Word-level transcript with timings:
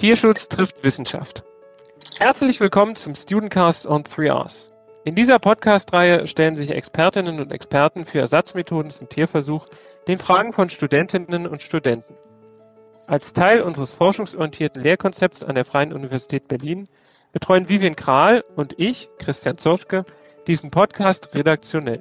Tierschutz 0.00 0.48
trifft 0.48 0.82
Wissenschaft. 0.82 1.44
Herzlich 2.18 2.58
willkommen 2.58 2.96
zum 2.96 3.14
Studentcast 3.14 3.86
on 3.86 4.02
3Rs. 4.02 4.70
In 5.04 5.14
dieser 5.14 5.38
Podcast-Reihe 5.38 6.26
stellen 6.26 6.56
sich 6.56 6.70
Expertinnen 6.70 7.38
und 7.38 7.52
Experten 7.52 8.06
für 8.06 8.20
Ersatzmethoden 8.20 8.90
zum 8.90 9.10
Tierversuch 9.10 9.66
den 10.08 10.18
Fragen 10.18 10.54
von 10.54 10.70
Studentinnen 10.70 11.46
und 11.46 11.60
Studenten. 11.60 12.14
Als 13.08 13.34
Teil 13.34 13.60
unseres 13.60 13.92
forschungsorientierten 13.92 14.82
Lehrkonzepts 14.82 15.44
an 15.44 15.54
der 15.54 15.66
Freien 15.66 15.92
Universität 15.92 16.48
Berlin 16.48 16.88
betreuen 17.32 17.68
Vivian 17.68 17.94
Kral 17.94 18.42
und 18.56 18.72
ich, 18.78 19.10
Christian 19.18 19.58
Zoschke, 19.58 20.06
diesen 20.46 20.70
Podcast 20.70 21.34
redaktionell. 21.34 22.00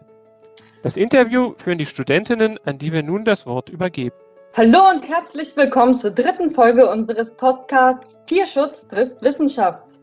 Das 0.84 0.96
Interview 0.96 1.54
führen 1.58 1.78
die 1.78 1.86
Studentinnen, 1.86 2.60
an 2.64 2.78
die 2.78 2.94
wir 2.94 3.04
nun 3.04 3.26
das 3.26 3.46
Wort 3.46 3.68
übergeben. 3.68 4.16
Hallo 4.58 4.90
und 4.90 5.08
herzlich 5.08 5.56
willkommen 5.56 5.94
zur 5.94 6.10
dritten 6.10 6.56
Folge 6.56 6.90
unseres 6.90 7.36
Podcasts 7.38 8.20
Tierschutz 8.26 8.88
trifft 8.88 9.22
Wissenschaft. 9.22 10.00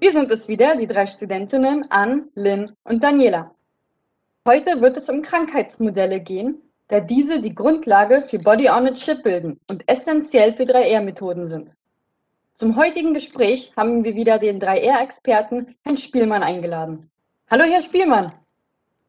Wir 0.00 0.10
sind 0.10 0.30
es 0.30 0.48
wieder, 0.48 0.74
die 0.74 0.86
drei 0.86 1.06
Studentinnen 1.06 1.84
Ann, 1.90 2.30
Lynn 2.34 2.74
und 2.84 3.04
Daniela. 3.04 3.54
Heute 4.48 4.80
wird 4.80 4.96
es 4.96 5.10
um 5.10 5.20
Krankheitsmodelle 5.20 6.20
gehen, 6.20 6.62
da 6.88 7.00
diese 7.00 7.40
die 7.40 7.54
Grundlage 7.54 8.22
für 8.22 8.38
Body 8.38 8.70
on 8.70 8.86
a 8.86 8.94
Chip 8.94 9.22
bilden 9.22 9.60
und 9.70 9.86
essentiell 9.86 10.54
für 10.54 10.64
3R-Methoden 10.64 11.44
sind. 11.44 11.76
Zum 12.54 12.76
heutigen 12.76 13.12
Gespräch 13.12 13.74
haben 13.76 14.02
wir 14.02 14.14
wieder 14.14 14.38
den 14.38 14.62
3R-Experten 14.62 15.76
Herrn 15.82 15.98
Spielmann 15.98 16.42
eingeladen. 16.42 17.10
Hallo, 17.50 17.64
Herr 17.64 17.82
Spielmann. 17.82 18.32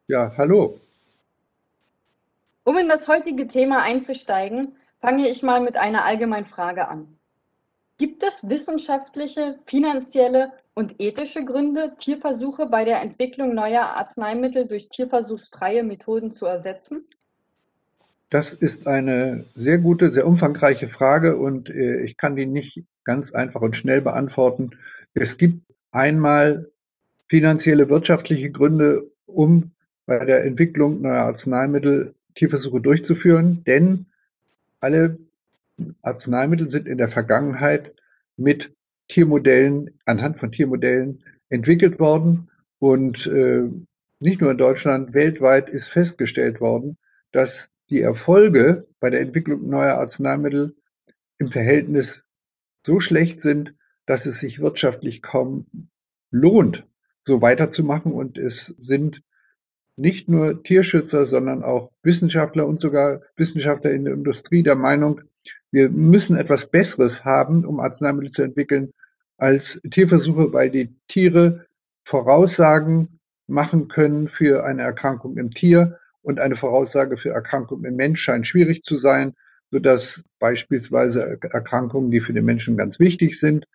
Ja, 0.06 0.32
hallo. 0.36 0.78
Um 2.64 2.78
in 2.78 2.88
das 2.88 3.08
heutige 3.08 3.46
Thema 3.46 3.82
einzusteigen, 3.82 4.76
fange 5.00 5.28
ich 5.28 5.42
mal 5.42 5.60
mit 5.60 5.76
einer 5.76 6.04
allgemeinen 6.04 6.46
Frage 6.46 6.88
an. 6.88 7.18
Gibt 7.98 8.22
es 8.22 8.48
wissenschaftliche, 8.48 9.58
finanzielle 9.66 10.50
und 10.72 10.98
ethische 10.98 11.44
Gründe, 11.44 11.94
Tierversuche 11.98 12.66
bei 12.66 12.84
der 12.84 13.02
Entwicklung 13.02 13.54
neuer 13.54 13.82
Arzneimittel 13.82 14.66
durch 14.66 14.88
tierversuchsfreie 14.88 15.82
Methoden 15.82 16.30
zu 16.30 16.46
ersetzen? 16.46 17.04
Das 18.30 18.54
ist 18.54 18.88
eine 18.88 19.44
sehr 19.54 19.78
gute, 19.78 20.08
sehr 20.08 20.26
umfangreiche 20.26 20.88
Frage 20.88 21.36
und 21.36 21.68
äh, 21.68 22.00
ich 22.00 22.16
kann 22.16 22.34
die 22.34 22.46
nicht 22.46 22.82
ganz 23.04 23.32
einfach 23.32 23.60
und 23.60 23.76
schnell 23.76 24.00
beantworten. 24.00 24.70
Es 25.12 25.36
gibt 25.36 25.60
einmal 25.92 26.70
finanzielle, 27.28 27.88
wirtschaftliche 27.90 28.50
Gründe, 28.50 29.08
um 29.26 29.70
bei 30.06 30.24
der 30.24 30.44
Entwicklung 30.44 31.02
neuer 31.02 31.24
Arzneimittel 31.24 32.13
Tierversuche 32.34 32.80
durchzuführen, 32.80 33.62
denn 33.64 34.06
alle 34.80 35.18
Arzneimittel 36.02 36.68
sind 36.68 36.86
in 36.88 36.98
der 36.98 37.08
Vergangenheit 37.08 37.94
mit 38.36 38.74
Tiermodellen, 39.08 39.98
anhand 40.04 40.38
von 40.38 40.52
Tiermodellen 40.52 41.22
entwickelt 41.48 42.00
worden 42.00 42.50
und 42.78 43.26
äh, 43.26 43.68
nicht 44.20 44.40
nur 44.40 44.50
in 44.50 44.58
Deutschland, 44.58 45.14
weltweit 45.14 45.68
ist 45.68 45.88
festgestellt 45.88 46.60
worden, 46.60 46.96
dass 47.32 47.70
die 47.90 48.00
Erfolge 48.00 48.86
bei 49.00 49.10
der 49.10 49.20
Entwicklung 49.20 49.68
neuer 49.68 49.94
Arzneimittel 49.98 50.74
im 51.38 51.48
Verhältnis 51.48 52.22
so 52.86 53.00
schlecht 53.00 53.40
sind, 53.40 53.74
dass 54.06 54.26
es 54.26 54.40
sich 54.40 54.60
wirtschaftlich 54.60 55.22
kaum 55.22 55.66
lohnt, 56.30 56.86
so 57.22 57.42
weiterzumachen. 57.42 58.12
Und 58.12 58.38
es 58.38 58.74
sind 58.78 59.22
nicht 59.96 60.28
nur 60.28 60.62
Tierschützer, 60.62 61.26
sondern 61.26 61.62
auch 61.62 61.90
Wissenschaftler 62.02 62.66
und 62.66 62.78
sogar 62.78 63.20
Wissenschaftler 63.36 63.92
in 63.92 64.04
der 64.04 64.14
Industrie 64.14 64.62
der 64.62 64.74
Meinung, 64.74 65.20
wir 65.70 65.90
müssen 65.90 66.36
etwas 66.36 66.66
Besseres 66.66 67.24
haben, 67.24 67.64
um 67.64 67.80
Arzneimittel 67.80 68.30
zu 68.30 68.42
entwickeln, 68.42 68.92
als 69.36 69.80
Tierversuche, 69.90 70.52
weil 70.52 70.70
die 70.70 70.94
Tiere 71.08 71.66
Voraussagen 72.04 73.18
machen 73.46 73.88
können 73.88 74.28
für 74.28 74.64
eine 74.64 74.82
Erkrankung 74.82 75.36
im 75.36 75.50
Tier 75.50 75.98
und 76.22 76.40
eine 76.40 76.56
Voraussage 76.56 77.16
für 77.16 77.30
Erkrankungen 77.30 77.84
im 77.84 77.96
Mensch 77.96 78.22
scheint 78.22 78.46
schwierig 78.46 78.82
zu 78.82 78.96
sein, 78.96 79.34
sodass 79.70 80.22
beispielsweise 80.38 81.38
Erkrankungen, 81.42 82.10
die 82.10 82.20
für 82.20 82.32
den 82.32 82.44
Menschen 82.44 82.76
ganz 82.76 82.98
wichtig 82.98 83.38
sind, 83.38 83.66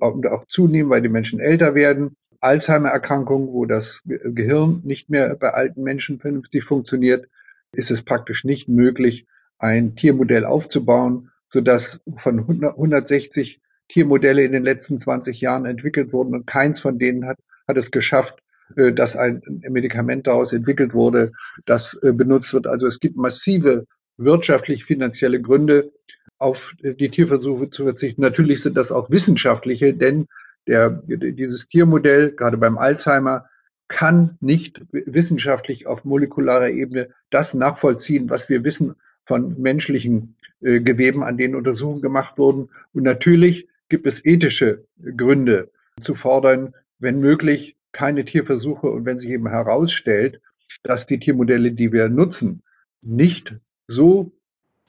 auch 0.00 0.44
zunehmen, 0.46 0.90
weil 0.90 1.02
die 1.02 1.08
Menschen 1.08 1.40
älter 1.40 1.74
werden, 1.74 2.16
Alzheimer-Erkrankung, 2.40 3.52
wo 3.52 3.66
das 3.66 4.02
Gehirn 4.04 4.80
nicht 4.84 5.10
mehr 5.10 5.34
bei 5.36 5.50
alten 5.50 5.82
Menschen 5.82 6.18
vernünftig 6.18 6.64
funktioniert, 6.64 7.26
ist 7.72 7.90
es 7.90 8.02
praktisch 8.02 8.44
nicht 8.44 8.68
möglich, 8.68 9.26
ein 9.58 9.94
Tiermodell 9.94 10.44
aufzubauen, 10.44 11.30
sodass 11.48 12.00
von 12.16 12.40
160 12.40 13.60
Tiermodelle 13.88 14.42
in 14.42 14.52
den 14.52 14.64
letzten 14.64 14.96
20 14.96 15.40
Jahren 15.40 15.66
entwickelt 15.66 16.12
wurden 16.12 16.34
und 16.34 16.46
keins 16.46 16.80
von 16.80 16.98
denen 16.98 17.26
hat, 17.26 17.38
hat 17.68 17.76
es 17.76 17.90
geschafft, 17.90 18.38
äh, 18.76 18.92
dass 18.92 19.16
ein 19.16 19.42
Medikament 19.68 20.26
daraus 20.26 20.52
entwickelt 20.52 20.94
wurde, 20.94 21.32
das 21.66 21.98
äh, 22.02 22.12
benutzt 22.12 22.54
wird. 22.54 22.66
Also 22.66 22.86
es 22.86 23.00
gibt 23.00 23.16
massive 23.16 23.86
wirtschaftlich-finanzielle 24.16 25.40
Gründe, 25.40 25.92
auf 26.38 26.74
die 26.82 27.10
Tierversuche 27.10 27.68
zu 27.68 27.84
verzichten. 27.84 28.22
Natürlich 28.22 28.62
sind 28.62 28.76
das 28.76 28.90
auch 28.90 29.10
wissenschaftliche, 29.10 29.92
denn 29.92 30.26
der, 30.66 30.90
dieses 31.06 31.66
Tiermodell, 31.66 32.32
gerade 32.32 32.56
beim 32.56 32.78
Alzheimer, 32.78 33.46
kann 33.88 34.36
nicht 34.40 34.82
wissenschaftlich 34.92 35.86
auf 35.86 36.04
molekularer 36.04 36.70
Ebene 36.70 37.08
das 37.30 37.54
nachvollziehen, 37.54 38.30
was 38.30 38.48
wir 38.48 38.62
wissen 38.62 38.94
von 39.24 39.60
menschlichen 39.60 40.36
äh, 40.60 40.80
Geweben, 40.80 41.24
an 41.24 41.36
denen 41.36 41.56
Untersuchungen 41.56 42.02
gemacht 42.02 42.38
wurden. 42.38 42.68
Und 42.92 43.02
natürlich 43.02 43.68
gibt 43.88 44.06
es 44.06 44.24
ethische 44.24 44.84
Gründe 45.16 45.70
zu 46.00 46.14
fordern, 46.14 46.74
wenn 46.98 47.20
möglich, 47.20 47.76
keine 47.92 48.24
Tierversuche 48.24 48.88
und 48.88 49.04
wenn 49.04 49.18
sich 49.18 49.30
eben 49.30 49.48
herausstellt, 49.48 50.40
dass 50.84 51.06
die 51.06 51.18
Tiermodelle, 51.18 51.72
die 51.72 51.92
wir 51.92 52.08
nutzen, 52.08 52.62
nicht 53.02 53.56
so 53.88 54.30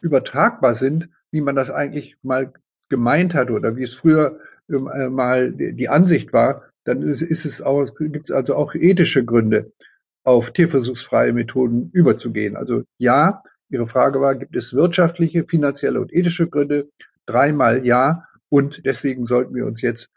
übertragbar 0.02 0.76
sind, 0.76 1.10
wie 1.32 1.42
man 1.42 1.56
das 1.56 1.72
eigentlich 1.72 2.18
mal 2.22 2.54
gemeint 2.90 3.34
hat 3.34 3.50
oder 3.50 3.76
wie 3.76 3.84
es 3.84 3.96
früher 3.96 4.40
mal 4.80 5.52
die 5.52 5.90
Ansicht 5.90 6.34
war, 6.34 6.64
dann 6.84 7.02
ist, 7.04 7.22
ist 7.22 7.46
es 7.46 7.62
auch, 7.62 7.94
gibt 7.96 8.26
es 8.26 8.32
also 8.32 8.56
auch 8.56 8.74
ethische 8.74 9.24
Gründe, 9.24 9.72
auf 10.24 10.52
tierversuchsfreie 10.52 11.34
Methoden 11.34 11.90
überzugehen. 11.94 12.56
Also 12.56 12.84
ja, 12.98 13.44
Ihre 13.70 13.88
Frage 13.88 14.20
war, 14.20 14.36
gibt 14.36 14.56
es 14.56 14.74
wirtschaftliche, 14.74 15.46
finanzielle 15.46 16.02
und 16.02 16.14
ethische 16.14 16.48
Gründe? 16.48 16.90
Dreimal 17.26 17.86
ja. 17.86 18.28
Und 18.50 18.86
deswegen 18.86 19.26
sollten 19.26 19.56
wir 19.56 19.66
uns 19.66 19.82
jetzt 19.82 20.10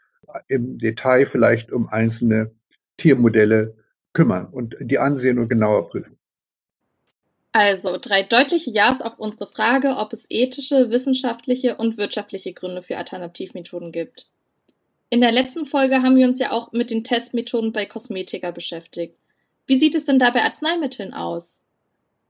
im 0.47 0.77
Detail 0.77 1.25
vielleicht 1.25 1.71
um 1.71 1.87
einzelne 1.87 2.51
Tiermodelle 2.97 3.75
kümmern 4.13 4.47
und 4.47 4.75
die 4.81 4.99
ansehen 4.99 5.39
und 5.39 5.47
genauer 5.47 5.89
prüfen. 5.89 6.17
Also 7.53 7.97
drei 8.01 8.23
deutliche 8.23 8.69
Ja's 8.69 9.01
auf 9.01 9.17
unsere 9.17 9.49
Frage, 9.49 9.95
ob 9.95 10.11
es 10.11 10.25
ethische, 10.29 10.89
wissenschaftliche 10.91 11.77
und 11.77 11.97
wirtschaftliche 11.97 12.51
Gründe 12.51 12.81
für 12.81 12.97
Alternativmethoden 12.97 13.93
gibt. 13.93 14.29
In 15.09 15.21
der 15.21 15.31
letzten 15.31 15.65
Folge 15.65 16.01
haben 16.01 16.15
wir 16.15 16.27
uns 16.27 16.39
ja 16.39 16.51
auch 16.51 16.71
mit 16.71 16.89
den 16.91 17.03
Testmethoden 17.03 17.71
bei 17.71 17.85
Kosmetika 17.85 18.51
beschäftigt. 18.51 19.15
Wie 19.67 19.75
sieht 19.75 19.95
es 19.95 20.05
denn 20.05 20.19
da 20.19 20.31
bei 20.31 20.43
Arzneimitteln 20.43 21.13
aus? 21.13 21.59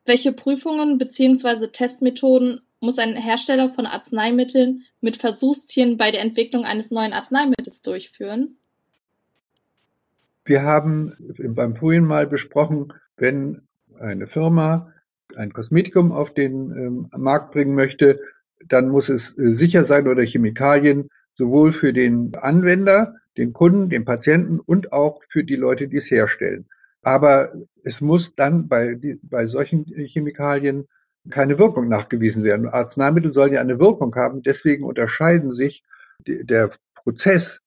Welche 0.06 0.34
Prüfungen 0.34 0.98
bzw. 0.98 1.68
Testmethoden 1.68 2.62
muss 2.80 3.00
ein 3.00 3.16
Hersteller 3.16 3.70
von 3.70 3.86
Arzneimitteln 3.86 4.84
mit 5.02 5.18
Versuchstieren 5.18 5.98
bei 5.98 6.12
der 6.12 6.22
Entwicklung 6.22 6.64
eines 6.66 6.92
neuen 6.92 7.14
Arzneimittels 7.14 7.82
durchführen? 7.82 8.58
Wir 10.44 10.62
haben 10.62 11.16
beim 11.40 11.76
vorhin 11.76 12.06
mal 12.06 12.28
besprochen, 12.28 12.94
wenn 13.18 13.62
eine 14.00 14.28
Firma 14.28 14.94
ein 15.36 15.54
Kosmetikum 15.54 16.12
auf 16.12 16.34
den 16.34 16.72
ähm, 16.72 17.10
Markt 17.18 17.52
bringen 17.52 17.74
möchte, 17.74 18.20
dann 18.68 18.90
muss 18.90 19.10
es 19.10 19.38
äh, 19.38 19.54
sicher 19.54 19.86
sein 19.86 20.08
oder 20.08 20.24
Chemikalien 20.24 21.10
sowohl 21.36 21.72
für 21.72 21.94
den 21.94 22.34
Anwender, 22.36 23.16
den 23.38 23.54
Kunden, 23.54 23.90
den 23.90 24.06
Patienten 24.06 24.60
und 24.60 24.92
auch 24.92 25.22
für 25.30 25.44
die 25.44 25.56
Leute, 25.56 25.88
die 25.88 25.98
es 25.98 26.10
herstellen. 26.10 26.66
Aber 27.04 27.54
es 27.84 28.02
muss 28.02 28.36
dann 28.36 28.68
bei, 28.68 28.98
bei 29.22 29.46
solchen 29.46 29.86
Chemikalien 29.86 30.88
keine 31.30 31.60
Wirkung 31.60 31.88
nachgewiesen 31.88 32.44
werden. 32.44 32.68
Arzneimittel 32.68 33.32
sollen 33.32 33.54
ja 33.54 33.62
eine 33.62 33.80
Wirkung 33.80 34.16
haben. 34.16 34.42
Deswegen 34.42 34.84
unterscheiden 34.84 35.52
sich 35.52 35.84
der 36.26 36.72
Prozess, 36.94 37.62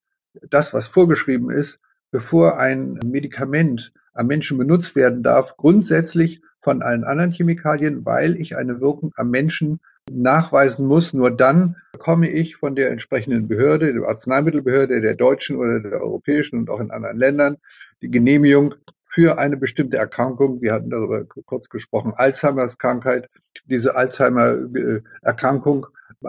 das, 0.50 0.72
was 0.74 0.86
vorgeschrieben 0.86 1.50
ist, 1.50 1.78
bevor 2.10 2.58
ein 2.58 2.98
Medikament 3.04 3.92
am 4.14 4.26
Menschen 4.26 4.58
benutzt 4.58 4.96
werden 4.96 5.22
darf, 5.22 5.56
grundsätzlich 5.56 6.40
von 6.60 6.82
allen 6.82 7.04
anderen 7.04 7.32
Chemikalien, 7.32 8.04
weil 8.04 8.36
ich 8.36 8.56
eine 8.56 8.80
Wirkung 8.80 9.12
am 9.16 9.30
Menschen 9.30 9.80
nachweisen 10.10 10.86
muss. 10.86 11.12
Nur 11.12 11.30
dann 11.30 11.76
bekomme 11.98 12.30
ich 12.30 12.54
von 12.54 12.76
der 12.76 12.90
entsprechenden 12.92 13.48
Behörde, 13.48 13.92
der 13.92 14.04
Arzneimittelbehörde, 14.04 15.00
der 15.00 15.14
deutschen 15.14 15.56
oder 15.56 15.80
der 15.80 16.00
europäischen 16.00 16.60
und 16.60 16.70
auch 16.70 16.78
in 16.78 16.92
anderen 16.92 17.18
Ländern, 17.18 17.56
die 18.02 18.10
Genehmigung 18.10 18.76
für 19.04 19.36
eine 19.38 19.56
bestimmte 19.56 19.96
Erkrankung. 19.96 20.62
Wir 20.62 20.74
hatten 20.74 20.90
darüber 20.90 21.24
kurz 21.24 21.68
gesprochen, 21.68 22.12
Alzheimers 22.14 22.78
Krankheit. 22.78 23.28
Diese 23.64 23.96
Alzheimer-Erkrankung 23.96 25.88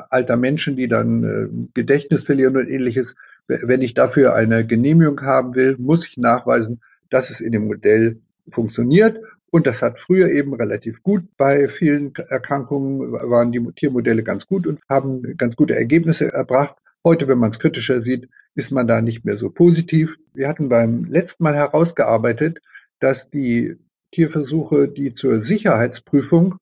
alter 0.09 0.37
Menschen, 0.37 0.75
die 0.75 0.87
dann 0.87 1.23
äh, 1.23 1.47
Gedächtnis 1.75 2.23
verlieren 2.23 2.57
und 2.57 2.67
ähnliches. 2.67 3.15
Wenn 3.47 3.83
ich 3.83 3.93
dafür 3.93 4.33
eine 4.33 4.65
Genehmigung 4.65 5.21
haben 5.21 5.53
will, 5.53 5.75
muss 5.77 6.07
ich 6.07 6.17
nachweisen, 6.17 6.81
dass 7.11 7.29
es 7.29 7.41
in 7.41 7.51
dem 7.51 7.67
Modell 7.67 8.19
funktioniert. 8.49 9.19
Und 9.51 9.67
das 9.67 9.81
hat 9.81 9.99
früher 9.99 10.29
eben 10.29 10.53
relativ 10.53 11.01
gut. 11.01 11.23
Bei 11.37 11.67
vielen 11.67 12.13
Erkrankungen 12.15 13.11
waren 13.11 13.51
die 13.51 13.65
Tiermodelle 13.75 14.23
ganz 14.23 14.45
gut 14.45 14.67
und 14.67 14.79
haben 14.87 15.37
ganz 15.37 15.55
gute 15.55 15.75
Ergebnisse 15.75 16.31
erbracht. 16.31 16.75
Heute, 17.03 17.27
wenn 17.27 17.39
man 17.39 17.49
es 17.49 17.59
kritischer 17.59 18.01
sieht, 18.01 18.29
ist 18.55 18.71
man 18.71 18.87
da 18.87 19.01
nicht 19.01 19.25
mehr 19.25 19.37
so 19.37 19.49
positiv. 19.49 20.17
Wir 20.33 20.47
hatten 20.47 20.69
beim 20.69 21.05
letzten 21.05 21.43
Mal 21.43 21.55
herausgearbeitet, 21.55 22.59
dass 22.99 23.29
die 23.29 23.75
Tierversuche, 24.11 24.87
die 24.87 25.11
zur 25.11 25.41
Sicherheitsprüfung, 25.41 26.55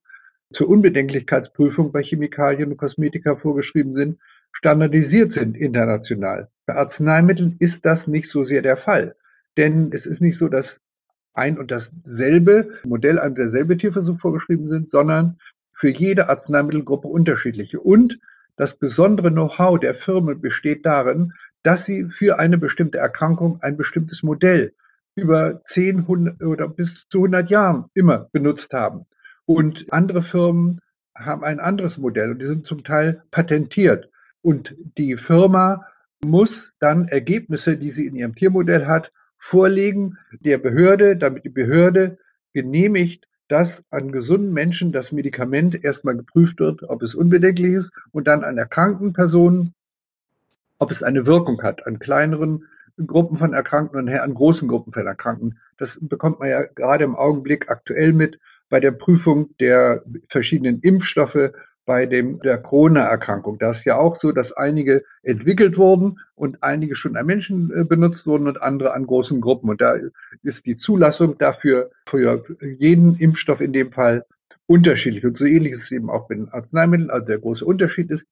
zur 0.52 0.68
Unbedenklichkeitsprüfung 0.68 1.92
bei 1.92 2.02
Chemikalien 2.02 2.70
und 2.70 2.76
Kosmetika 2.76 3.36
vorgeschrieben 3.36 3.92
sind, 3.92 4.18
standardisiert 4.52 5.32
sind 5.32 5.56
international. 5.56 6.48
Bei 6.66 6.76
Arzneimitteln 6.76 7.56
ist 7.58 7.84
das 7.84 8.06
nicht 8.06 8.28
so 8.28 8.44
sehr 8.44 8.62
der 8.62 8.76
Fall. 8.76 9.14
Denn 9.56 9.90
es 9.92 10.06
ist 10.06 10.20
nicht 10.20 10.38
so, 10.38 10.48
dass 10.48 10.80
ein 11.34 11.58
und 11.58 11.70
dasselbe 11.70 12.70
Modell, 12.84 13.18
ein 13.18 13.30
und 13.30 13.38
derselbe 13.38 13.76
Tierversuch 13.76 14.18
vorgeschrieben 14.18 14.68
sind, 14.68 14.88
sondern 14.88 15.38
für 15.72 15.90
jede 15.90 16.28
Arzneimittelgruppe 16.28 17.08
unterschiedliche. 17.08 17.80
Und 17.80 18.18
das 18.56 18.74
besondere 18.74 19.30
Know-how 19.30 19.78
der 19.78 19.94
Firmen 19.94 20.40
besteht 20.40 20.84
darin, 20.84 21.32
dass 21.62 21.84
sie 21.84 22.06
für 22.06 22.38
eine 22.38 22.58
bestimmte 22.58 22.98
Erkrankung 22.98 23.60
ein 23.62 23.76
bestimmtes 23.76 24.22
Modell 24.22 24.74
über 25.14 25.62
10 25.62 26.00
100 26.00 26.42
oder 26.42 26.68
bis 26.68 27.08
zu 27.08 27.18
100 27.18 27.50
Jahren 27.50 27.86
immer 27.94 28.28
benutzt 28.32 28.72
haben. 28.72 29.06
Und 29.44 29.86
andere 29.92 30.22
Firmen 30.22 30.80
haben 31.14 31.44
ein 31.44 31.60
anderes 31.60 31.98
Modell 31.98 32.32
und 32.32 32.42
die 32.42 32.46
sind 32.46 32.66
zum 32.66 32.84
Teil 32.84 33.22
patentiert. 33.30 34.10
Und 34.42 34.76
die 34.96 35.16
Firma 35.16 35.86
muss 36.24 36.72
dann 36.78 37.08
Ergebnisse, 37.08 37.76
die 37.76 37.90
sie 37.90 38.06
in 38.06 38.16
ihrem 38.16 38.34
Tiermodell 38.34 38.86
hat, 38.86 39.12
vorlegen 39.38 40.18
der 40.40 40.58
Behörde, 40.58 41.16
damit 41.16 41.44
die 41.44 41.50
Behörde 41.50 42.18
genehmigt, 42.52 43.26
dass 43.48 43.82
an 43.90 44.12
gesunden 44.12 44.52
Menschen 44.52 44.92
das 44.92 45.10
Medikament 45.10 45.82
erstmal 45.82 46.16
geprüft 46.16 46.60
wird, 46.60 46.82
ob 46.82 47.02
es 47.02 47.14
unbedenklich 47.14 47.72
ist 47.72 47.92
und 48.12 48.28
dann 48.28 48.44
an 48.44 48.58
erkrankten 48.58 49.12
Personen, 49.14 49.74
ob 50.78 50.90
es 50.90 51.02
eine 51.02 51.26
Wirkung 51.26 51.62
hat, 51.62 51.86
an 51.86 51.98
kleineren 51.98 52.64
Gruppen 53.06 53.36
von 53.36 53.54
Erkrankten 53.54 53.98
und 53.98 54.08
an 54.08 54.34
großen 54.34 54.68
Gruppen 54.68 54.92
von 54.92 55.06
Erkrankten. 55.06 55.58
Das 55.78 55.98
bekommt 56.00 56.40
man 56.40 56.50
ja 56.50 56.62
gerade 56.62 57.04
im 57.04 57.16
Augenblick 57.16 57.70
aktuell 57.70 58.12
mit 58.12 58.38
bei 58.68 58.80
der 58.80 58.92
Prüfung 58.92 59.56
der 59.60 60.04
verschiedenen 60.28 60.80
Impfstoffe 60.80 61.52
bei 61.88 62.04
dem, 62.04 62.38
der 62.40 62.58
Corona-Erkrankung. 62.58 63.58
Da 63.58 63.70
ist 63.70 63.86
ja 63.86 63.96
auch 63.96 64.14
so, 64.14 64.30
dass 64.30 64.52
einige 64.52 65.04
entwickelt 65.22 65.78
wurden 65.78 66.20
und 66.34 66.62
einige 66.62 66.94
schon 66.94 67.16
an 67.16 67.24
Menschen 67.24 67.72
äh, 67.74 67.82
benutzt 67.82 68.26
wurden 68.26 68.46
und 68.46 68.60
andere 68.60 68.92
an 68.92 69.06
großen 69.06 69.40
Gruppen. 69.40 69.70
Und 69.70 69.80
da 69.80 69.94
ist 70.42 70.66
die 70.66 70.76
Zulassung 70.76 71.38
dafür 71.38 71.90
für 72.06 72.44
jeden 72.78 73.16
Impfstoff 73.16 73.62
in 73.62 73.72
dem 73.72 73.90
Fall 73.90 74.26
unterschiedlich. 74.66 75.24
Und 75.24 75.38
so 75.38 75.46
ähnlich 75.46 75.72
ist 75.72 75.84
es 75.84 75.92
eben 75.92 76.10
auch 76.10 76.28
bei 76.28 76.34
den 76.34 76.50
Arzneimitteln. 76.50 77.08
Also 77.08 77.24
der 77.24 77.38
große 77.38 77.64
Unterschied 77.64 78.10
ist, 78.10 78.28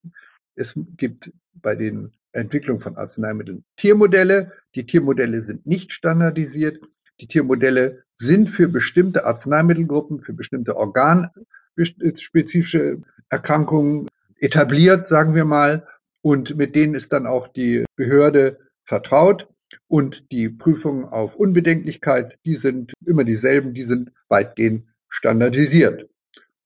es 0.55 0.75
gibt 0.99 1.33
bei 1.55 1.75
den 1.75 2.13
Entwicklungen 2.33 2.81
von 2.81 2.99
Arzneimitteln 2.99 3.65
Tiermodelle. 3.77 4.53
Die 4.75 4.85
Tiermodelle 4.85 5.41
sind 5.41 5.65
nicht 5.65 5.95
standardisiert. 5.95 6.79
Die 7.21 7.27
Tiermodelle 7.27 8.03
sind 8.17 8.51
für 8.51 8.69
bestimmte 8.69 9.25
Arzneimittelgruppen, 9.25 10.21
für 10.21 10.35
bestimmte 10.35 10.77
organspezifische 10.77 13.01
Erkrankungen 13.29 14.09
etabliert, 14.39 15.07
sagen 15.07 15.35
wir 15.35 15.45
mal. 15.45 15.87
Und 16.23 16.57
mit 16.57 16.75
denen 16.75 16.95
ist 16.95 17.13
dann 17.13 17.27
auch 17.27 17.49
die 17.49 17.85
Behörde 17.97 18.59
vertraut. 18.83 19.49
Und 19.89 20.31
die 20.31 20.49
Prüfungen 20.49 21.05
auf 21.05 21.37
Unbedenklichkeit, 21.37 22.39
die 22.45 22.55
sind 22.55 22.93
immer 23.05 23.25
dieselben, 23.25 23.75
die 23.75 23.83
sind 23.83 24.13
weitgehend 24.29 24.85
standardisiert. 25.09 26.09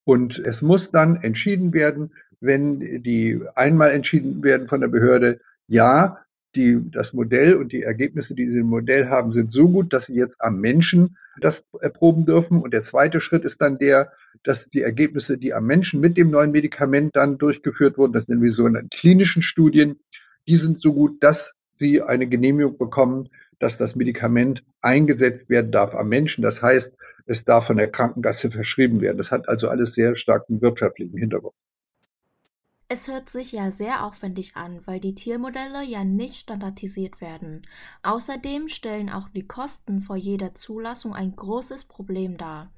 Und 0.05 0.39
es 0.39 0.63
muss 0.63 0.91
dann 0.91 1.17
entschieden 1.17 1.73
werden, 1.73 2.13
wenn 2.41 3.03
die 3.03 3.41
einmal 3.55 3.91
entschieden 3.91 4.43
werden 4.43 4.69
von 4.69 4.81
der 4.81 4.89
Behörde, 4.89 5.41
ja, 5.67 6.19
die, 6.57 6.79
das 6.91 7.13
Modell 7.13 7.55
und 7.55 7.73
die 7.73 7.83
Ergebnisse, 7.83 8.35
die 8.35 8.49
sie 8.49 8.61
im 8.61 8.67
Modell 8.67 9.09
haben, 9.09 9.33
sind 9.33 9.51
so 9.51 9.69
gut, 9.69 9.93
dass 9.93 10.07
sie 10.07 10.17
jetzt 10.17 10.41
am 10.41 10.61
Menschen 10.61 11.17
das 11.41 11.65
erproben 11.81 12.27
dürfen. 12.27 12.61
Und 12.61 12.73
der 12.73 12.83
zweite 12.83 13.21
Schritt 13.21 13.45
ist 13.45 13.61
dann 13.61 13.79
der, 13.79 14.13
dass 14.43 14.69
die 14.69 14.83
Ergebnisse, 14.83 15.39
die 15.39 15.55
am 15.55 15.67
Menschen 15.67 16.01
mit 16.01 16.17
dem 16.17 16.31
neuen 16.31 16.51
Medikament 16.51 17.15
dann 17.15 17.39
durchgeführt 17.39 17.99
wurden, 17.99 18.13
das 18.13 18.29
nennen 18.29 18.43
wir 18.43 18.53
so 18.53 18.67
in 18.67 18.89
klinischen 18.91 19.43
Studien, 19.43 20.01
die 20.49 20.57
sind 20.57 20.79
so 20.79 20.93
gut, 20.93 21.23
dass 21.23 21.53
sie 21.75 22.03
eine 22.03 22.27
Genehmigung 22.27 22.79
bekommen, 22.79 23.29
dass 23.59 23.79
das 23.79 23.95
Medikament 23.95 24.65
eingesetzt 24.81 25.51
werden 25.51 25.71
darf 25.71 25.95
am 25.95 26.09
Menschen. 26.09 26.43
Das 26.43 26.63
heißt, 26.63 26.95
es 27.27 27.45
darf 27.45 27.67
von 27.67 27.77
der 27.77 27.91
Krankenkasse 27.91 28.51
verschrieben 28.51 29.01
werden. 29.01 29.19
Das 29.19 29.31
hat 29.31 29.49
also 29.49 29.69
alles 29.69 29.95
sehr 29.95 30.17
starken 30.17 30.61
wirtschaftlichen 30.61 31.17
Hintergrund. 31.17 31.55
Es 32.93 33.07
hört 33.07 33.31
sich 33.31 33.53
ja 33.53 33.71
sehr 33.71 34.05
aufwendig 34.05 34.57
an, 34.57 34.81
weil 34.85 34.99
die 34.99 35.15
Tiermodelle 35.15 35.85
ja 35.85 36.03
nicht 36.03 36.35
standardisiert 36.35 37.21
werden. 37.21 37.63
Außerdem 38.03 38.69
stellen 38.69 39.11
auch 39.11 39.29
die 39.29 39.47
Kosten 39.47 40.01
vor 40.01 40.17
jeder 40.17 40.57
Zulassung 40.57 41.15
ein 41.15 41.37
großes 41.37 41.85
Problem 41.85 42.37
dar. 42.37 42.73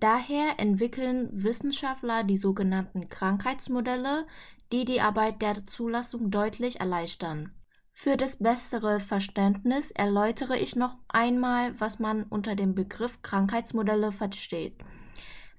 Daher 0.00 0.58
entwickeln 0.58 1.28
Wissenschaftler 1.32 2.24
die 2.24 2.38
sogenannten 2.38 3.10
Krankheitsmodelle, 3.10 4.26
die 4.72 4.86
die 4.86 5.02
Arbeit 5.02 5.42
der 5.42 5.66
Zulassung 5.66 6.30
deutlich 6.30 6.80
erleichtern. 6.80 7.52
Für 7.92 8.16
das 8.16 8.36
bessere 8.36 9.00
Verständnis 9.00 9.90
erläutere 9.90 10.56
ich 10.56 10.76
noch 10.76 10.96
einmal, 11.08 11.78
was 11.78 11.98
man 11.98 12.22
unter 12.22 12.56
dem 12.56 12.74
Begriff 12.74 13.20
Krankheitsmodelle 13.20 14.12
versteht. 14.12 14.78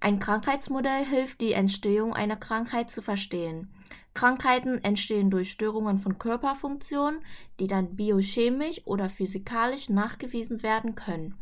Ein 0.02 0.20
Krankheitsmodell 0.20 1.06
hilft, 1.06 1.42
die 1.42 1.54
Entstehung 1.54 2.14
einer 2.14 2.38
Krankheit 2.38 2.90
zu 2.90 3.02
verstehen. 3.02 3.70
Krankheiten 4.14 4.84
entstehen 4.84 5.30
durch 5.30 5.52
Störungen 5.52 6.00
von 6.00 6.18
Körperfunktionen, 6.18 7.22
die 7.60 7.68
dann 7.68 7.96
biochemisch 7.96 8.82
oder 8.86 9.10
physikalisch 9.10 9.90
nachgewiesen 9.90 10.64
werden 10.64 10.96
können. 10.96 11.36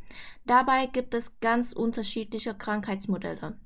Dabei 0.45 0.87
gibt 0.87 1.13
es 1.13 1.39
ganz 1.39 1.71
unterschiedliche 1.71 2.53
Krankheitsmodelle. 2.53 3.57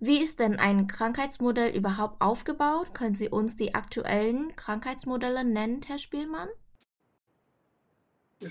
Wie 0.00 0.18
ist 0.18 0.40
denn 0.40 0.58
ein 0.58 0.86
Krankheitsmodell 0.86 1.76
überhaupt 1.76 2.20
aufgebaut? 2.20 2.94
Können 2.94 3.14
Sie 3.14 3.28
uns 3.28 3.56
die 3.56 3.74
aktuellen 3.74 4.56
Krankheitsmodelle 4.56 5.44
nennen, 5.44 5.80
Herr 5.86 5.98
Spielmann? 5.98 6.48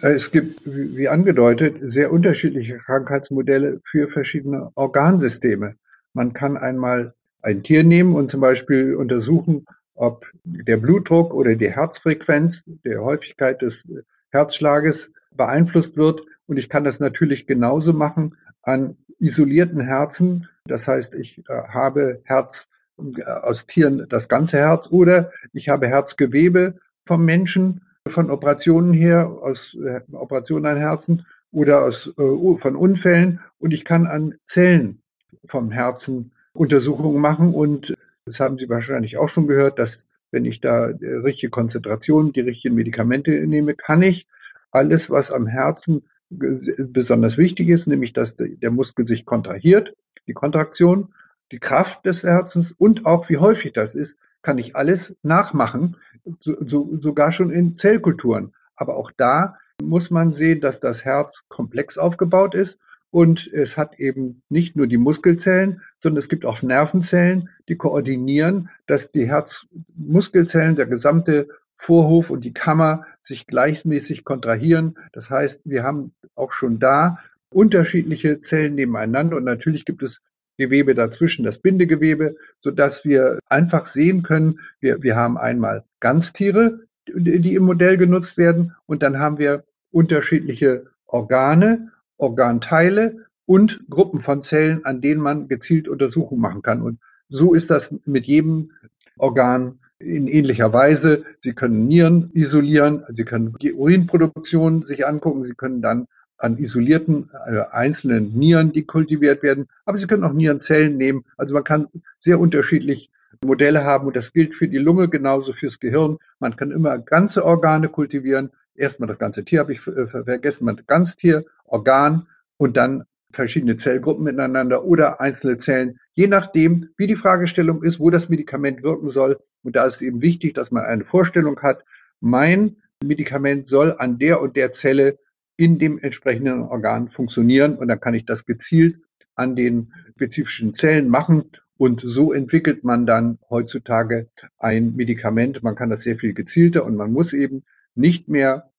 Es 0.01 0.31
gibt, 0.31 0.61
wie 0.65 1.09
angedeutet, 1.09 1.77
sehr 1.81 2.11
unterschiedliche 2.11 2.77
Krankheitsmodelle 2.77 3.81
für 3.83 4.07
verschiedene 4.07 4.71
Organsysteme. 4.75 5.75
Man 6.13 6.33
kann 6.33 6.57
einmal 6.57 7.13
ein 7.41 7.63
Tier 7.63 7.83
nehmen 7.83 8.15
und 8.15 8.29
zum 8.29 8.41
Beispiel 8.41 8.95
untersuchen, 8.95 9.65
ob 9.95 10.25
der 10.43 10.77
Blutdruck 10.77 11.33
oder 11.33 11.55
die 11.55 11.69
Herzfrequenz, 11.69 12.63
der 12.85 13.01
Häufigkeit 13.01 13.61
des 13.61 13.85
Herzschlages 14.29 15.11
beeinflusst 15.35 15.97
wird. 15.97 16.21
Und 16.47 16.57
ich 16.57 16.69
kann 16.69 16.83
das 16.83 16.99
natürlich 16.99 17.45
genauso 17.45 17.93
machen 17.93 18.35
an 18.63 18.97
isolierten 19.19 19.81
Herzen. 19.81 20.47
Das 20.65 20.87
heißt, 20.87 21.15
ich 21.15 21.39
äh, 21.39 21.43
habe 21.69 22.21
Herz 22.23 22.67
äh, 22.97 23.23
aus 23.23 23.65
Tieren 23.65 24.05
das 24.09 24.27
ganze 24.27 24.57
Herz 24.57 24.87
oder 24.89 25.31
ich 25.53 25.69
habe 25.69 25.87
Herzgewebe 25.87 26.79
vom 27.05 27.25
Menschen 27.25 27.81
von 28.07 28.29
Operationen 28.31 28.93
her, 28.93 29.27
aus 29.27 29.75
äh, 29.75 30.01
Operationen 30.13 30.65
an 30.65 30.77
Herzen 30.77 31.25
oder 31.51 31.83
aus, 31.83 32.07
äh, 32.07 32.57
von 32.57 32.75
Unfällen. 32.75 33.39
Und 33.59 33.73
ich 33.73 33.85
kann 33.85 34.07
an 34.07 34.35
Zellen 34.43 35.01
vom 35.45 35.71
Herzen 35.71 36.31
Untersuchungen 36.53 37.21
machen. 37.21 37.53
Und 37.53 37.93
das 38.25 38.39
haben 38.39 38.57
Sie 38.57 38.69
wahrscheinlich 38.69 39.17
auch 39.17 39.29
schon 39.29 39.47
gehört, 39.47 39.79
dass 39.79 40.05
wenn 40.31 40.45
ich 40.45 40.61
da 40.61 40.93
die 40.93 41.05
richtige 41.05 41.49
Konzentration, 41.49 42.31
die 42.31 42.41
richtigen 42.41 42.75
Medikamente 42.75 43.31
nehme, 43.45 43.75
kann 43.75 44.01
ich 44.01 44.27
alles, 44.71 45.09
was 45.09 45.31
am 45.31 45.47
Herzen 45.47 46.03
besonders 46.29 47.37
wichtig 47.37 47.67
ist, 47.67 47.87
nämlich 47.87 48.13
dass 48.13 48.37
der 48.37 48.71
Muskel 48.71 49.05
sich 49.05 49.25
kontrahiert, 49.25 49.93
die 50.27 50.33
Kontraktion, 50.33 51.13
die 51.51 51.59
Kraft 51.59 52.05
des 52.05 52.23
Herzens 52.23 52.71
und 52.71 53.05
auch 53.05 53.27
wie 53.27 53.37
häufig 53.37 53.73
das 53.73 53.95
ist, 53.95 54.17
kann 54.41 54.57
ich 54.57 54.75
alles 54.75 55.15
nachmachen, 55.23 55.97
so, 56.39 56.55
so, 56.65 56.97
sogar 56.97 57.31
schon 57.31 57.49
in 57.51 57.75
Zellkulturen. 57.75 58.53
Aber 58.75 58.95
auch 58.95 59.11
da 59.15 59.57
muss 59.81 60.11
man 60.11 60.31
sehen, 60.31 60.61
dass 60.61 60.79
das 60.79 61.05
Herz 61.05 61.43
komplex 61.47 61.97
aufgebaut 61.97 62.55
ist 62.55 62.79
und 63.11 63.47
es 63.51 63.77
hat 63.77 63.99
eben 63.99 64.41
nicht 64.49 64.75
nur 64.75 64.87
die 64.87 64.97
Muskelzellen, 64.97 65.81
sondern 65.97 66.19
es 66.19 66.29
gibt 66.29 66.45
auch 66.45 66.61
Nervenzellen, 66.61 67.49
die 67.67 67.75
koordinieren, 67.75 68.69
dass 68.87 69.11
die 69.11 69.27
Herzmuskelzellen, 69.27 70.75
der 70.75 70.85
gesamte 70.85 71.49
Vorhof 71.75 72.29
und 72.29 72.45
die 72.45 72.53
Kammer 72.53 73.05
sich 73.21 73.47
gleichmäßig 73.47 74.23
kontrahieren. 74.23 74.97
Das 75.11 75.29
heißt, 75.29 75.61
wir 75.65 75.83
haben 75.83 76.13
auch 76.35 76.53
schon 76.53 76.79
da 76.79 77.19
unterschiedliche 77.51 78.39
Zellen 78.39 78.75
nebeneinander 78.75 79.35
und 79.35 79.43
natürlich 79.43 79.83
gibt 79.83 80.03
es 80.03 80.21
Gewebe 80.61 80.95
dazwischen, 80.95 81.43
das 81.43 81.59
Bindegewebe, 81.59 82.35
so 82.59 82.71
dass 82.71 83.03
wir 83.03 83.39
einfach 83.49 83.85
sehen 83.85 84.23
können, 84.23 84.59
wir, 84.79 85.01
wir 85.01 85.15
haben 85.15 85.37
einmal 85.37 85.83
Ganztiere, 85.99 86.81
die 87.07 87.55
im 87.55 87.63
Modell 87.63 87.97
genutzt 87.97 88.37
werden, 88.37 88.73
und 88.85 89.03
dann 89.03 89.19
haben 89.19 89.39
wir 89.39 89.63
unterschiedliche 89.91 90.85
Organe, 91.07 91.91
Organteile 92.17 93.25
und 93.45 93.81
Gruppen 93.89 94.19
von 94.19 94.41
Zellen, 94.41 94.85
an 94.85 95.01
denen 95.01 95.21
man 95.21 95.47
gezielt 95.47 95.87
Untersuchungen 95.87 96.41
machen 96.41 96.61
kann. 96.61 96.81
Und 96.81 96.99
so 97.27 97.53
ist 97.53 97.69
das 97.69 97.93
mit 98.05 98.25
jedem 98.27 98.71
Organ 99.17 99.79
in 99.99 100.27
ähnlicher 100.27 100.71
Weise. 100.73 101.23
Sie 101.39 101.53
können 101.53 101.87
Nieren 101.87 102.29
isolieren, 102.33 103.03
Sie 103.09 103.25
können 103.25 103.55
die 103.61 103.73
Urinproduktion 103.73 104.83
sich 104.83 105.05
angucken, 105.05 105.43
Sie 105.43 105.55
können 105.55 105.81
dann 105.81 106.07
an 106.41 106.57
isolierten 106.57 107.29
äh, 107.45 107.61
einzelnen 107.71 108.33
Nieren, 108.37 108.71
die 108.71 108.85
kultiviert 108.85 109.43
werden, 109.43 109.67
aber 109.85 109.97
Sie 109.97 110.07
können 110.07 110.23
auch 110.23 110.33
Nierenzellen 110.33 110.97
nehmen. 110.97 111.25
Also 111.37 111.53
man 111.53 111.63
kann 111.63 111.87
sehr 112.19 112.39
unterschiedlich 112.39 113.09
Modelle 113.43 113.83
haben 113.83 114.07
und 114.07 114.15
das 114.15 114.33
gilt 114.33 114.53
für 114.53 114.67
die 114.67 114.77
Lunge 114.77 115.07
genauso 115.09 115.53
fürs 115.53 115.79
Gehirn. 115.79 116.17
Man 116.39 116.55
kann 116.55 116.71
immer 116.71 116.99
ganze 116.99 117.43
Organe 117.43 117.89
kultivieren. 117.89 118.51
Erstmal 118.75 119.07
das 119.07 119.17
ganze 119.17 119.43
Tier 119.43 119.59
habe 119.59 119.73
ich 119.73 119.85
äh, 119.87 120.07
vergessen, 120.07 120.65
man 120.65 120.81
Ganztier, 120.87 121.45
Organ 121.65 122.27
und 122.57 122.77
dann 122.77 123.05
verschiedene 123.31 123.77
Zellgruppen 123.77 124.25
miteinander 124.25 124.83
oder 124.83 125.21
einzelne 125.21 125.57
Zellen, 125.57 125.99
je 126.13 126.27
nachdem, 126.27 126.89
wie 126.97 127.07
die 127.07 127.15
Fragestellung 127.15 127.81
ist, 127.83 127.99
wo 127.99 128.09
das 128.09 128.29
Medikament 128.29 128.83
wirken 128.83 129.09
soll. 129.09 129.39
Und 129.63 129.75
da 129.75 129.85
ist 129.85 129.95
es 129.95 130.01
eben 130.01 130.21
wichtig, 130.21 130.53
dass 130.53 130.71
man 130.71 130.83
eine 130.83 131.05
Vorstellung 131.05 131.59
hat, 131.61 131.83
mein 132.19 132.75
Medikament 133.03 133.65
soll 133.65 133.95
an 133.97 134.19
der 134.19 134.41
und 134.41 134.55
der 134.55 134.71
Zelle 134.71 135.17
in 135.61 135.77
dem 135.77 135.99
entsprechenden 135.99 136.63
Organ 136.63 137.07
funktionieren 137.07 137.75
und 137.75 137.87
dann 137.87 137.99
kann 137.99 138.15
ich 138.15 138.25
das 138.25 138.47
gezielt 138.47 138.97
an 139.35 139.55
den 139.55 139.93
spezifischen 140.15 140.73
Zellen 140.73 141.07
machen 141.07 141.51
und 141.77 142.01
so 142.03 142.33
entwickelt 142.33 142.83
man 142.83 143.05
dann 143.05 143.37
heutzutage 143.47 144.27
ein 144.57 144.95
Medikament. 144.95 145.61
Man 145.61 145.75
kann 145.75 145.91
das 145.91 146.01
sehr 146.01 146.17
viel 146.17 146.33
gezielter 146.33 146.83
und 146.83 146.95
man 146.95 147.13
muss 147.13 147.31
eben 147.31 147.63
nicht 147.93 148.27
mehr 148.27 148.71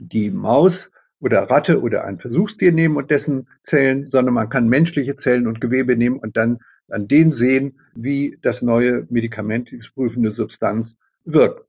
die 0.00 0.32
Maus 0.32 0.90
oder 1.20 1.42
Ratte 1.42 1.80
oder 1.80 2.04
ein 2.04 2.18
Versuchstier 2.18 2.72
nehmen 2.72 2.96
und 2.96 3.12
dessen 3.12 3.46
Zellen, 3.62 4.08
sondern 4.08 4.34
man 4.34 4.48
kann 4.48 4.68
menschliche 4.68 5.14
Zellen 5.14 5.46
und 5.46 5.60
Gewebe 5.60 5.96
nehmen 5.96 6.18
und 6.18 6.36
dann 6.36 6.58
an 6.88 7.06
denen 7.06 7.30
sehen, 7.30 7.78
wie 7.94 8.38
das 8.42 8.60
neue 8.60 9.06
Medikament, 9.08 9.70
diese 9.70 9.92
prüfende 9.92 10.32
Substanz 10.32 10.96
wirkt. 11.24 11.64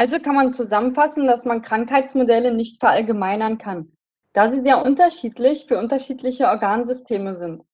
Also 0.00 0.18
kann 0.18 0.34
man 0.34 0.50
zusammenfassen, 0.50 1.26
dass 1.26 1.44
man 1.44 1.60
Krankheitsmodelle 1.60 2.54
nicht 2.54 2.80
verallgemeinern 2.80 3.58
kann, 3.58 3.92
da 4.32 4.48
sie 4.48 4.62
sehr 4.62 4.82
unterschiedlich 4.82 5.66
für 5.66 5.76
unterschiedliche 5.76 6.46
Organsysteme 6.46 7.36
sind. 7.36 7.64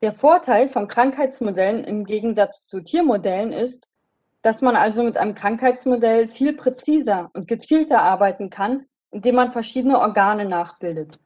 Der 0.00 0.14
Vorteil 0.14 0.70
von 0.70 0.88
Krankheitsmodellen 0.88 1.84
im 1.84 2.06
Gegensatz 2.06 2.66
zu 2.68 2.82
Tiermodellen 2.82 3.52
ist, 3.52 3.86
dass 4.40 4.62
man 4.62 4.76
also 4.76 5.02
mit 5.02 5.18
einem 5.18 5.34
Krankheitsmodell 5.34 6.26
viel 6.26 6.54
präziser 6.54 7.30
und 7.34 7.46
gezielter 7.46 8.00
arbeiten 8.00 8.48
kann 8.48 8.86
indem 9.10 9.34
man 9.34 9.52
verschiedene 9.52 9.98
Organe 9.98 10.46
nachbildet. 10.46 11.18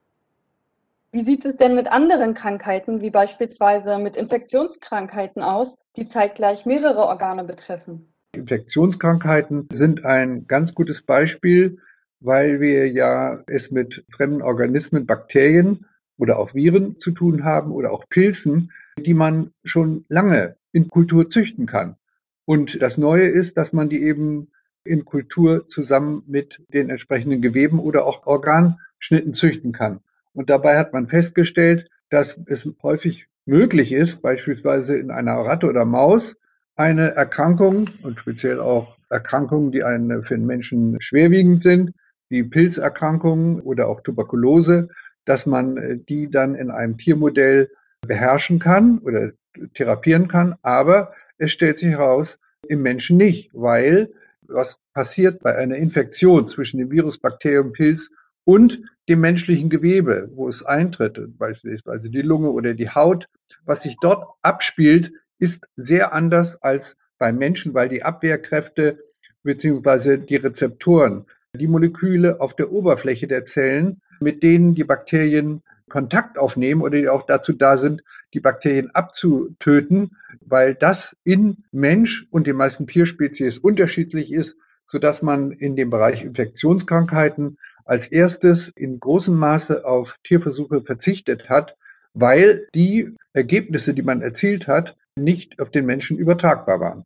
Wie 1.13 1.23
sieht 1.23 1.45
es 1.45 1.57
denn 1.57 1.77
mit 1.77 1.87
anderen 1.87 2.35
Krankheiten, 2.35 3.01
wie 3.01 3.11
beispielsweise 3.11 3.99
mit 3.99 4.17
Infektionskrankheiten 4.17 5.43
aus, 5.43 5.79
die 5.95 6.09
zeitgleich 6.09 6.67
mehrere 6.67 7.07
Organe 7.07 7.45
betreffen? 7.45 8.12
Infektionskrankheiten 8.35 9.69
sind 9.73 10.05
ein 10.05 10.47
ganz 10.47 10.75
gutes 10.75 11.03
Beispiel, 11.03 11.79
weil 12.21 12.61
wir 12.61 12.91
ja 12.91 13.43
es 13.47 13.71
mit 13.71 14.05
fremden 14.11 14.43
Organismen, 14.43 15.07
Bakterien 15.07 15.87
oder 16.17 16.39
auch 16.39 16.55
Viren 16.55 16.97
zu 16.97 17.11
tun 17.11 17.45
haben 17.45 17.73
oder 17.73 17.93
auch 17.93 18.09
Pilzen, 18.09 18.73
die 18.99 19.15
man 19.15 19.53
schon 19.65 20.05
lange 20.09 20.57
in 20.73 20.89
Kultur 20.89 21.29
züchten 21.29 21.67
kann. 21.67 21.97
Und 22.45 22.81
das 22.81 22.99
Neue 22.99 23.27
ist, 23.27 23.59
dass 23.59 23.73
man 23.73 23.89
die 23.89 24.03
eben 24.03 24.51
in 24.85 25.05
Kultur 25.05 25.69
zusammen 25.69 26.23
mit 26.27 26.61
den 26.73 26.91
entsprechenden 26.91 27.43
Geweben 27.43 27.79
oder 27.79 28.07
auch 28.07 28.27
Organschnitten 28.27 29.33
züchten 29.33 29.73
kann. 29.73 30.01
Und 30.33 30.51
dabei 30.51 30.79
hat 30.79 30.93
man 30.93 31.07
festgestellt, 31.07 31.89
dass 32.09 32.41
es 32.47 32.69
häufig 32.83 33.27
möglich 33.45 33.93
ist, 33.93 34.23
beispielsweise 34.23 34.97
in 34.97 35.11
einer 35.11 35.35
Ratte 35.35 35.69
oder 35.69 35.85
Maus, 35.85 36.37
eine 36.77 37.15
Erkrankung 37.15 37.91
und 38.03 38.21
speziell 38.21 38.61
auch 38.61 38.97
Erkrankungen, 39.11 39.73
die 39.73 39.85
einen, 39.85 40.23
für 40.23 40.37
den 40.37 40.47
Menschen 40.47 41.01
schwerwiegend 41.01 41.61
sind, 41.61 41.93
wie 42.29 42.43
Pilzerkrankungen 42.43 43.61
oder 43.61 43.89
auch 43.89 44.01
Tuberkulose, 44.01 44.89
dass 45.25 45.47
man 45.47 45.77
äh, 45.77 45.99
die 45.99 46.31
dann 46.31 46.55
in 46.55 46.71
einem 46.71 46.97
Tiermodell 46.97 47.71
beherrschen 48.07 48.59
kann 48.59 48.99
oder 48.99 49.33
therapieren 49.75 50.29
kann. 50.29 50.57
Aber 50.63 51.13
es 51.39 51.53
stellt 51.53 51.79
sich 51.79 51.91
heraus, 51.91 52.39
im 52.69 52.83
Menschen 52.83 53.17
nicht, 53.17 53.51
weil 53.53 54.13
was 54.43 54.79
passiert 54.95 55.43
bei 55.43 55.57
einer 55.57 55.77
Infektion 55.77 56.47
zwischen 56.47 56.79
dem 56.79 56.91
Virus, 56.91 57.19
Bakterium, 57.19 57.73
Pilz 57.73 58.11
und 58.45 58.83
dem 59.09 59.21
menschlichen 59.21 59.71
Gewebe, 59.71 60.31
wo 60.35 60.49
es 60.49 60.65
eintritt, 60.65 61.19
beispielsweise 61.39 62.11
die 62.11 62.23
Lunge 62.23 62.51
oder 62.51 62.75
die 62.75 62.91
Haut. 62.91 63.29
Was 63.65 63.83
sich 63.83 63.97
dort 64.01 64.27
abspielt, 64.43 65.13
ist 65.43 65.67
sehr 65.75 66.13
anders 66.13 66.63
als 66.63 66.97
beim 67.19 67.37
Menschen, 67.37 67.75
weil 67.75 67.89
die 67.89 68.05
Abwehrkräfte 68.05 69.03
beziehungsweise 69.43 70.17
die 70.17 70.37
Rezeptoren, 70.37 71.27
die 71.53 71.67
Moleküle 71.67 72.41
auf 72.41 72.55
der 72.55 72.71
Oberfläche 72.71 73.27
der 73.27 73.43
Zellen, 73.43 74.01
mit 74.21 74.45
denen 74.45 74.77
die 74.77 74.85
Bakterien 74.85 75.63
Kontakt 75.89 76.39
aufnehmen 76.39 76.81
oder 76.81 76.97
die 76.97 77.09
auch 77.09 77.27
dazu 77.27 77.53
da 77.53 77.77
sind, 77.77 78.05
die 78.35 78.41
Bakterien 78.41 78.93
abzutöten, 78.95 80.17
weil 80.47 80.77
das 80.77 81.17
in 81.25 81.65
Mensch 81.73 82.25
und 82.31 82.47
den 82.47 82.57
meisten 82.57 82.87
Tierspezies 82.87 83.59
unterschiedlich 83.59 84.33
ist, 84.33 84.57
sodass 84.87 85.23
man 85.23 85.51
in 85.51 85.75
dem 85.75 85.91
Bereich 85.91 86.23
Infektionskrankheiten 86.23 87.59
als 87.85 88.07
erstes 88.07 88.69
in 88.69 89.01
großem 89.01 89.35
Maße 89.35 89.85
auf 89.85 90.19
Tierversuche 90.23 90.83
verzichtet 90.83 91.49
hat, 91.49 91.77
weil 92.15 92.69
die 92.77 93.17
Ergebnisse, 93.33 93.93
die 93.93 94.03
man 94.03 94.23
erzielt 94.23 94.69
hat, 94.69 94.95
nicht 95.17 95.61
auf 95.61 95.71
den 95.71 95.85
Menschen 95.85 96.19
übertragbar 96.19 96.81
waren. 96.81 97.05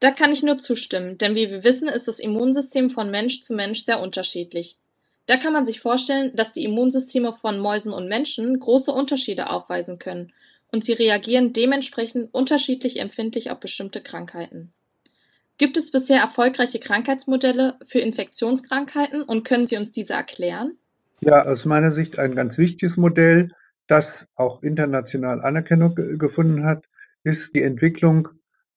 Da 0.00 0.10
kann 0.10 0.32
ich 0.32 0.42
nur 0.42 0.58
zustimmen, 0.58 1.18
denn 1.18 1.34
wie 1.34 1.50
wir 1.50 1.62
wissen, 1.62 1.88
ist 1.88 2.08
das 2.08 2.20
Immunsystem 2.20 2.90
von 2.90 3.10
Mensch 3.10 3.42
zu 3.42 3.54
Mensch 3.54 3.84
sehr 3.84 4.00
unterschiedlich. 4.00 4.78
Da 5.26 5.36
kann 5.36 5.52
man 5.52 5.66
sich 5.66 5.80
vorstellen, 5.80 6.34
dass 6.34 6.52
die 6.52 6.64
Immunsysteme 6.64 7.32
von 7.32 7.60
Mäusen 7.60 7.92
und 7.92 8.08
Menschen 8.08 8.58
große 8.58 8.90
Unterschiede 8.90 9.50
aufweisen 9.50 9.98
können 9.98 10.32
und 10.72 10.84
sie 10.84 10.92
reagieren 10.92 11.52
dementsprechend 11.52 12.32
unterschiedlich 12.32 12.98
empfindlich 12.98 13.50
auf 13.50 13.60
bestimmte 13.60 14.00
Krankheiten. 14.00 14.72
Gibt 15.58 15.76
es 15.76 15.90
bisher 15.90 16.20
erfolgreiche 16.20 16.78
Krankheitsmodelle 16.78 17.76
für 17.84 17.98
Infektionskrankheiten 17.98 19.22
und 19.22 19.44
können 19.44 19.66
Sie 19.66 19.76
uns 19.76 19.92
diese 19.92 20.14
erklären? 20.14 20.78
Ja, 21.20 21.44
aus 21.44 21.66
meiner 21.66 21.92
Sicht 21.92 22.18
ein 22.18 22.34
ganz 22.34 22.56
wichtiges 22.56 22.96
Modell, 22.96 23.50
das 23.86 24.26
auch 24.36 24.62
international 24.62 25.42
Anerkennung 25.42 25.94
gefunden 25.94 26.64
hat, 26.64 26.86
ist 27.24 27.54
die 27.54 27.62
Entwicklung 27.62 28.28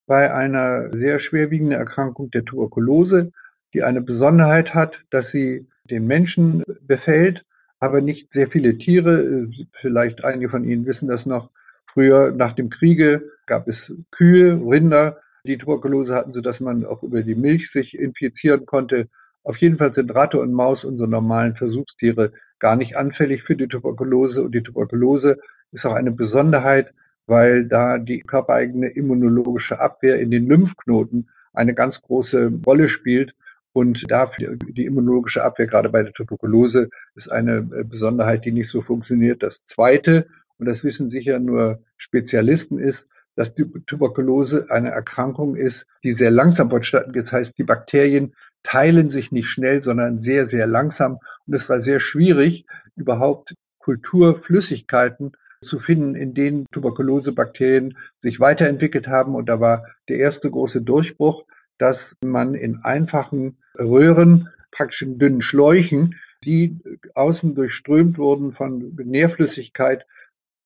bei 0.05 0.33
einer 0.33 0.91
sehr 0.93 1.19
schwerwiegenden 1.19 1.77
Erkrankung 1.77 2.29
der 2.31 2.45
Tuberkulose, 2.45 3.31
die 3.73 3.83
eine 3.83 4.01
Besonderheit 4.01 4.73
hat, 4.73 5.03
dass 5.09 5.31
sie 5.31 5.67
den 5.89 6.05
Menschen 6.07 6.63
befällt, 6.81 7.45
aber 7.79 8.01
nicht 8.01 8.31
sehr 8.31 8.47
viele 8.47 8.77
Tiere. 8.77 9.47
Vielleicht 9.73 10.23
einige 10.23 10.49
von 10.49 10.63
Ihnen 10.63 10.85
wissen 10.85 11.07
das 11.07 11.25
noch. 11.25 11.49
Früher 11.85 12.31
nach 12.31 12.53
dem 12.53 12.69
Kriege 12.69 13.23
gab 13.45 13.67
es 13.67 13.93
Kühe, 14.11 14.53
Rinder, 14.53 15.19
die 15.45 15.57
Tuberkulose 15.57 16.15
hatten, 16.15 16.31
sodass 16.31 16.59
man 16.59 16.85
auch 16.85 17.03
über 17.03 17.21
die 17.21 17.35
Milch 17.35 17.69
sich 17.69 17.97
infizieren 17.97 18.65
konnte. 18.65 19.09
Auf 19.43 19.57
jeden 19.57 19.75
Fall 19.75 19.93
sind 19.93 20.15
Ratte 20.15 20.39
und 20.39 20.53
Maus, 20.53 20.85
unsere 20.85 21.09
normalen 21.09 21.55
Versuchstiere, 21.55 22.31
gar 22.59 22.77
nicht 22.77 22.95
anfällig 22.95 23.43
für 23.43 23.55
die 23.55 23.67
Tuberkulose. 23.67 24.43
Und 24.43 24.55
die 24.55 24.63
Tuberkulose 24.63 25.37
ist 25.71 25.85
auch 25.85 25.93
eine 25.93 26.11
Besonderheit, 26.11 26.93
weil 27.27 27.65
da 27.65 27.97
die 27.97 28.19
körpereigene 28.21 28.87
immunologische 28.87 29.79
Abwehr 29.79 30.19
in 30.19 30.31
den 30.31 30.47
Lymphknoten 30.47 31.29
eine 31.53 31.73
ganz 31.73 32.01
große 32.01 32.51
Rolle 32.65 32.89
spielt. 32.89 33.33
Und 33.75 34.09
dafür 34.11 34.55
die 34.55 34.85
immunologische 34.85 35.43
Abwehr, 35.43 35.65
gerade 35.65 35.89
bei 35.89 36.03
der 36.03 36.13
Tuberkulose, 36.13 36.89
ist 37.15 37.31
eine 37.31 37.63
Besonderheit, 37.63 38.45
die 38.45 38.51
nicht 38.51 38.69
so 38.69 38.81
funktioniert. 38.81 39.41
Das 39.41 39.65
Zweite, 39.65 40.27
und 40.59 40.67
das 40.67 40.83
wissen 40.83 41.09
sicher 41.09 41.39
nur 41.39 41.81
Spezialisten, 41.97 42.77
ist, 42.77 43.07
dass 43.35 43.55
die 43.55 43.65
Tuberkulose 43.87 44.67
eine 44.69 44.91
Erkrankung 44.91 45.55
ist, 45.55 45.87
die 46.03 46.11
sehr 46.11 46.29
langsam 46.29 46.69
vonstatten 46.69 47.13
geht. 47.13 47.23
Das 47.23 47.31
heißt, 47.31 47.57
die 47.57 47.63
Bakterien 47.63 48.35
teilen 48.61 49.09
sich 49.09 49.31
nicht 49.31 49.47
schnell, 49.47 49.81
sondern 49.81 50.19
sehr, 50.19 50.45
sehr 50.45 50.67
langsam. 50.67 51.17
Und 51.47 51.55
es 51.55 51.67
war 51.67 51.81
sehr 51.81 51.99
schwierig, 51.99 52.65
überhaupt 52.95 53.55
Kulturflüssigkeiten 53.79 55.31
zu 55.63 55.79
finden, 55.79 56.15
in 56.15 56.33
denen 56.33 56.65
Tuberkulosebakterien 56.71 57.97
sich 58.19 58.39
weiterentwickelt 58.39 59.07
haben. 59.07 59.35
Und 59.35 59.49
da 59.49 59.59
war 59.59 59.85
der 60.09 60.17
erste 60.17 60.49
große 60.49 60.81
Durchbruch, 60.81 61.45
dass 61.77 62.15
man 62.23 62.53
in 62.53 62.79
einfachen 62.83 63.57
Röhren, 63.77 64.49
praktisch 64.71 65.01
in 65.01 65.17
dünnen 65.17 65.41
Schläuchen, 65.41 66.15
die 66.43 66.77
außen 67.15 67.55
durchströmt 67.55 68.17
wurden 68.17 68.51
von 68.51 68.95
Nährflüssigkeit, 68.95 70.05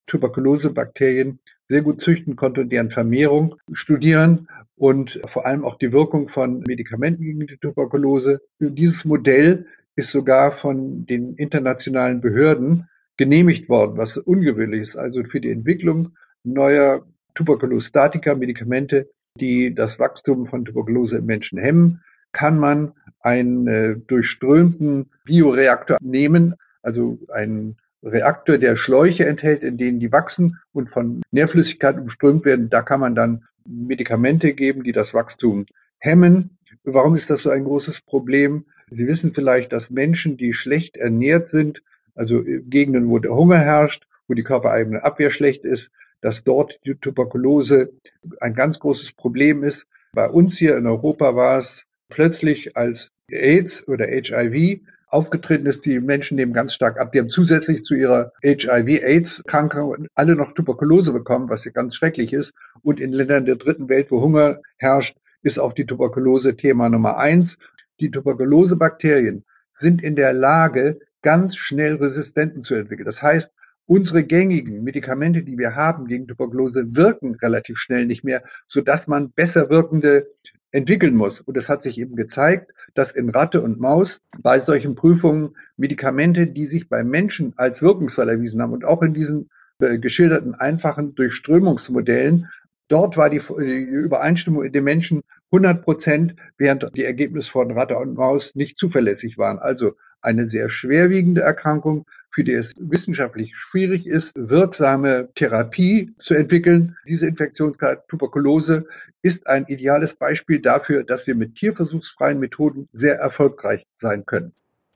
Tuberkulosebakterien 0.08 1.40
sehr 1.66 1.82
gut 1.82 2.02
züchten 2.02 2.36
konnte 2.36 2.62
und 2.62 2.70
deren 2.70 2.90
Vermehrung 2.90 3.56
studieren 3.74 4.48
und 4.78 5.20
vor 5.28 5.46
allem 5.46 5.66
auch 5.66 5.76
die 5.76 5.92
Wirkung 5.92 6.30
von 6.30 6.62
Medikamenten 6.62 7.24
gegen 7.24 7.46
die 7.46 7.58
Tuberkulose. 7.58 8.42
Dieses 8.60 9.06
Modell 9.06 9.66
ist 9.96 10.12
sogar 10.12 10.52
von 10.52 11.06
den 11.06 11.36
internationalen 11.36 12.22
Behörden 12.22 12.88
genehmigt 13.18 13.68
worden, 13.70 13.98
was 13.98 14.18
ungewöhnlich 14.18 14.82
ist. 14.82 14.96
Also 14.96 15.24
für 15.24 15.42
die 15.42 15.52
Entwicklung 15.52 16.10
neuer 16.44 17.06
Tuberkulostatika, 17.34 18.36
Medikamente, 18.36 19.10
die 19.40 19.74
das 19.74 20.00
Wachstum 20.00 20.46
von 20.46 20.66
Tuberkulose 20.66 21.18
im 21.18 21.26
Menschen 21.26 21.60
hemmen, 21.60 22.02
kann 22.32 22.60
man 22.60 22.94
einen 23.20 23.68
äh, 23.68 23.96
durchströmten 24.08 25.10
Bioreaktor 25.26 25.98
nehmen, 26.02 26.56
also 26.82 27.20
einen 27.34 27.78
Reaktor, 28.04 28.58
der 28.58 28.76
Schläuche 28.76 29.26
enthält, 29.26 29.64
in 29.64 29.78
denen 29.78 30.00
die 30.00 30.12
wachsen 30.12 30.60
und 30.72 30.90
von 30.90 31.22
Nährflüssigkeit 31.32 31.98
umströmt 31.98 32.46
werden. 32.46 32.70
Da 32.70 32.82
kann 32.82 33.00
man 33.00 33.16
dann 33.16 33.44
Medikamente 33.66 34.54
geben, 34.54 34.84
die 34.84 34.92
das 34.92 35.14
Wachstum 35.14 35.66
hemmen. 36.00 36.58
Warum 36.84 37.16
ist 37.16 37.30
das 37.30 37.42
so 37.42 37.50
ein 37.50 37.66
großes 37.66 38.02
Problem? 38.02 38.66
Sie 38.90 39.08
wissen 39.08 39.32
vielleicht, 39.32 39.74
dass 39.74 39.90
Menschen, 39.90 40.38
die 40.38 40.54
schlecht 40.54 40.96
ernährt 40.96 41.50
sind, 41.50 41.82
also 42.18 42.44
Gegenden, 42.44 43.10
wo 43.10 43.20
der 43.20 43.36
Hunger 43.36 43.60
herrscht, 43.60 44.08
wo 44.28 44.34
die 44.34 44.44
körpereigene 44.44 45.04
Abwehr 45.04 45.32
schlecht 45.32 45.64
ist, 45.64 45.90
dass 46.22 46.44
dort 46.44 46.80
die 46.86 46.96
Tuberkulose 46.96 47.92
ein 48.40 48.54
ganz 48.54 48.80
großes 48.80 49.14
Problem 49.14 49.64
ist. 49.64 49.86
Bei 50.14 50.30
uns 50.30 50.58
hier 50.58 50.76
in 50.78 50.88
Europa 50.88 51.36
war 51.36 51.60
es 51.60 51.84
plötzlich 52.10 52.76
als 52.76 53.12
AIDS 53.32 53.88
oder 53.88 54.08
HIV 54.08 54.82
aufgetreten 55.10 55.66
ist, 55.68 55.86
die 55.86 56.00
Menschen 56.00 56.36
nehmen 56.36 56.54
ganz 56.54 56.74
stark 56.74 57.00
ab. 57.00 57.12
Die 57.12 57.20
haben 57.20 57.30
zusätzlich 57.30 57.84
zu 57.84 57.96
ihrer 57.96 58.34
HIV-AIDS-Krankheit 58.44 60.10
alle 60.16 60.36
noch 60.36 60.54
Tuberkulose 60.54 61.14
bekommen, 61.14 61.50
was 61.50 61.64
ja 61.64 61.72
ganz 61.72 61.96
schrecklich 61.96 62.34
ist. 62.34 62.54
Und 62.82 63.00
in 63.00 63.14
Ländern 63.14 63.46
der 63.46 63.56
dritten 63.56 63.90
Welt, 63.90 64.12
wo 64.12 64.22
Hunger 64.22 64.60
herrscht, 64.78 65.18
ist 65.44 65.60
auch 65.60 65.74
die 65.74 65.86
Tuberkulose 65.86 66.58
Thema 66.58 66.90
Nummer 66.90 67.18
eins. 67.18 67.58
Die 68.00 68.12
Tuberkulosebakterien 68.12 69.46
sind 69.74 70.04
in 70.04 70.16
der 70.16 70.34
Lage, 70.34 71.00
ganz 71.22 71.56
schnell 71.56 71.96
Resistenten 71.96 72.62
zu 72.62 72.76
entwickeln. 72.76 73.06
Das 73.06 73.22
heißt, 73.22 73.52
unsere 73.86 74.24
gängigen 74.24 74.84
Medikamente, 74.84 75.44
die 75.44 75.58
wir 75.58 75.76
haben 75.76 76.08
gegen 76.08 76.28
Tuberkulose, 76.28 76.96
wirken 76.96 77.36
relativ 77.36 77.78
schnell 77.78 78.06
nicht 78.06 78.24
mehr, 78.24 78.44
sodass 78.68 79.08
man 79.08 79.32
besser 79.32 79.70
wirkende 79.70 80.28
entwickeln 80.72 81.16
muss. 81.16 81.40
Und 81.42 81.58
es 81.58 81.70
hat 81.70 81.82
sich 81.82 81.98
eben 82.00 82.16
gezeigt, 82.16 82.72
dass 82.94 83.12
in 83.12 83.30
Ratte 83.30 83.62
und 83.62 83.80
Maus 83.80 84.22
bei 84.42 84.60
solchen 84.60 84.96
Prüfungen 84.96 85.56
Medikamente, 85.78 86.48
die 86.48 86.66
sich 86.66 86.90
bei 86.90 87.04
Menschen 87.04 87.54
als 87.58 87.82
wirkungsvoll 87.82 88.30
erwiesen 88.30 88.62
haben 88.62 88.74
und 88.74 88.86
auch 88.86 89.02
in 89.02 89.14
diesen 89.14 89.50
äh, 89.80 89.98
geschilderten 89.98 90.56
einfachen 90.56 91.16
Durchströmungsmodellen, 91.16 92.48
dort 92.90 93.16
war 93.16 93.30
die, 93.30 93.40
die 93.40 93.84
Übereinstimmung 93.84 94.64
in 94.64 94.74
den 94.74 94.84
Menschen 94.84 95.22
100 95.52 95.82
Prozent, 95.82 96.36
während 96.58 96.86
die 96.96 97.06
Ergebnisse 97.06 97.50
von 97.50 97.72
Ratte 97.72 97.98
und 97.98 98.16
Maus 98.16 98.54
nicht 98.56 98.78
zuverlässig 98.78 99.38
waren. 99.38 99.60
Also 99.60 99.94
eine 100.22 100.48
sehr 100.48 100.70
schwerwiegende 100.70 101.42
Erkrankung, 101.42 102.06
für 102.30 102.44
die 102.44 102.54
es 102.54 102.74
wissenschaftlich 102.78 103.56
schwierig 103.56 104.08
ist, 104.08 104.32
wirksame 104.36 105.30
Therapie 105.36 106.14
zu 106.18 106.36
entwickeln. 106.36 106.96
Diese 107.08 107.28
Infektionskrankheit 107.28 108.08
Tuberkulose 108.08 108.86
ist 109.22 109.48
ein 109.48 109.66
ideales 109.68 110.14
Beispiel 110.14 110.60
dafür, 110.60 111.04
dass 111.04 111.26
wir 111.26 111.36
mit 111.36 111.56
tierversuchsfreien 111.56 112.40
Methoden 112.40 112.90
sehr 112.92 113.18
erfolgreich 113.18 113.86
sein 113.96 114.26
können. 114.26 114.52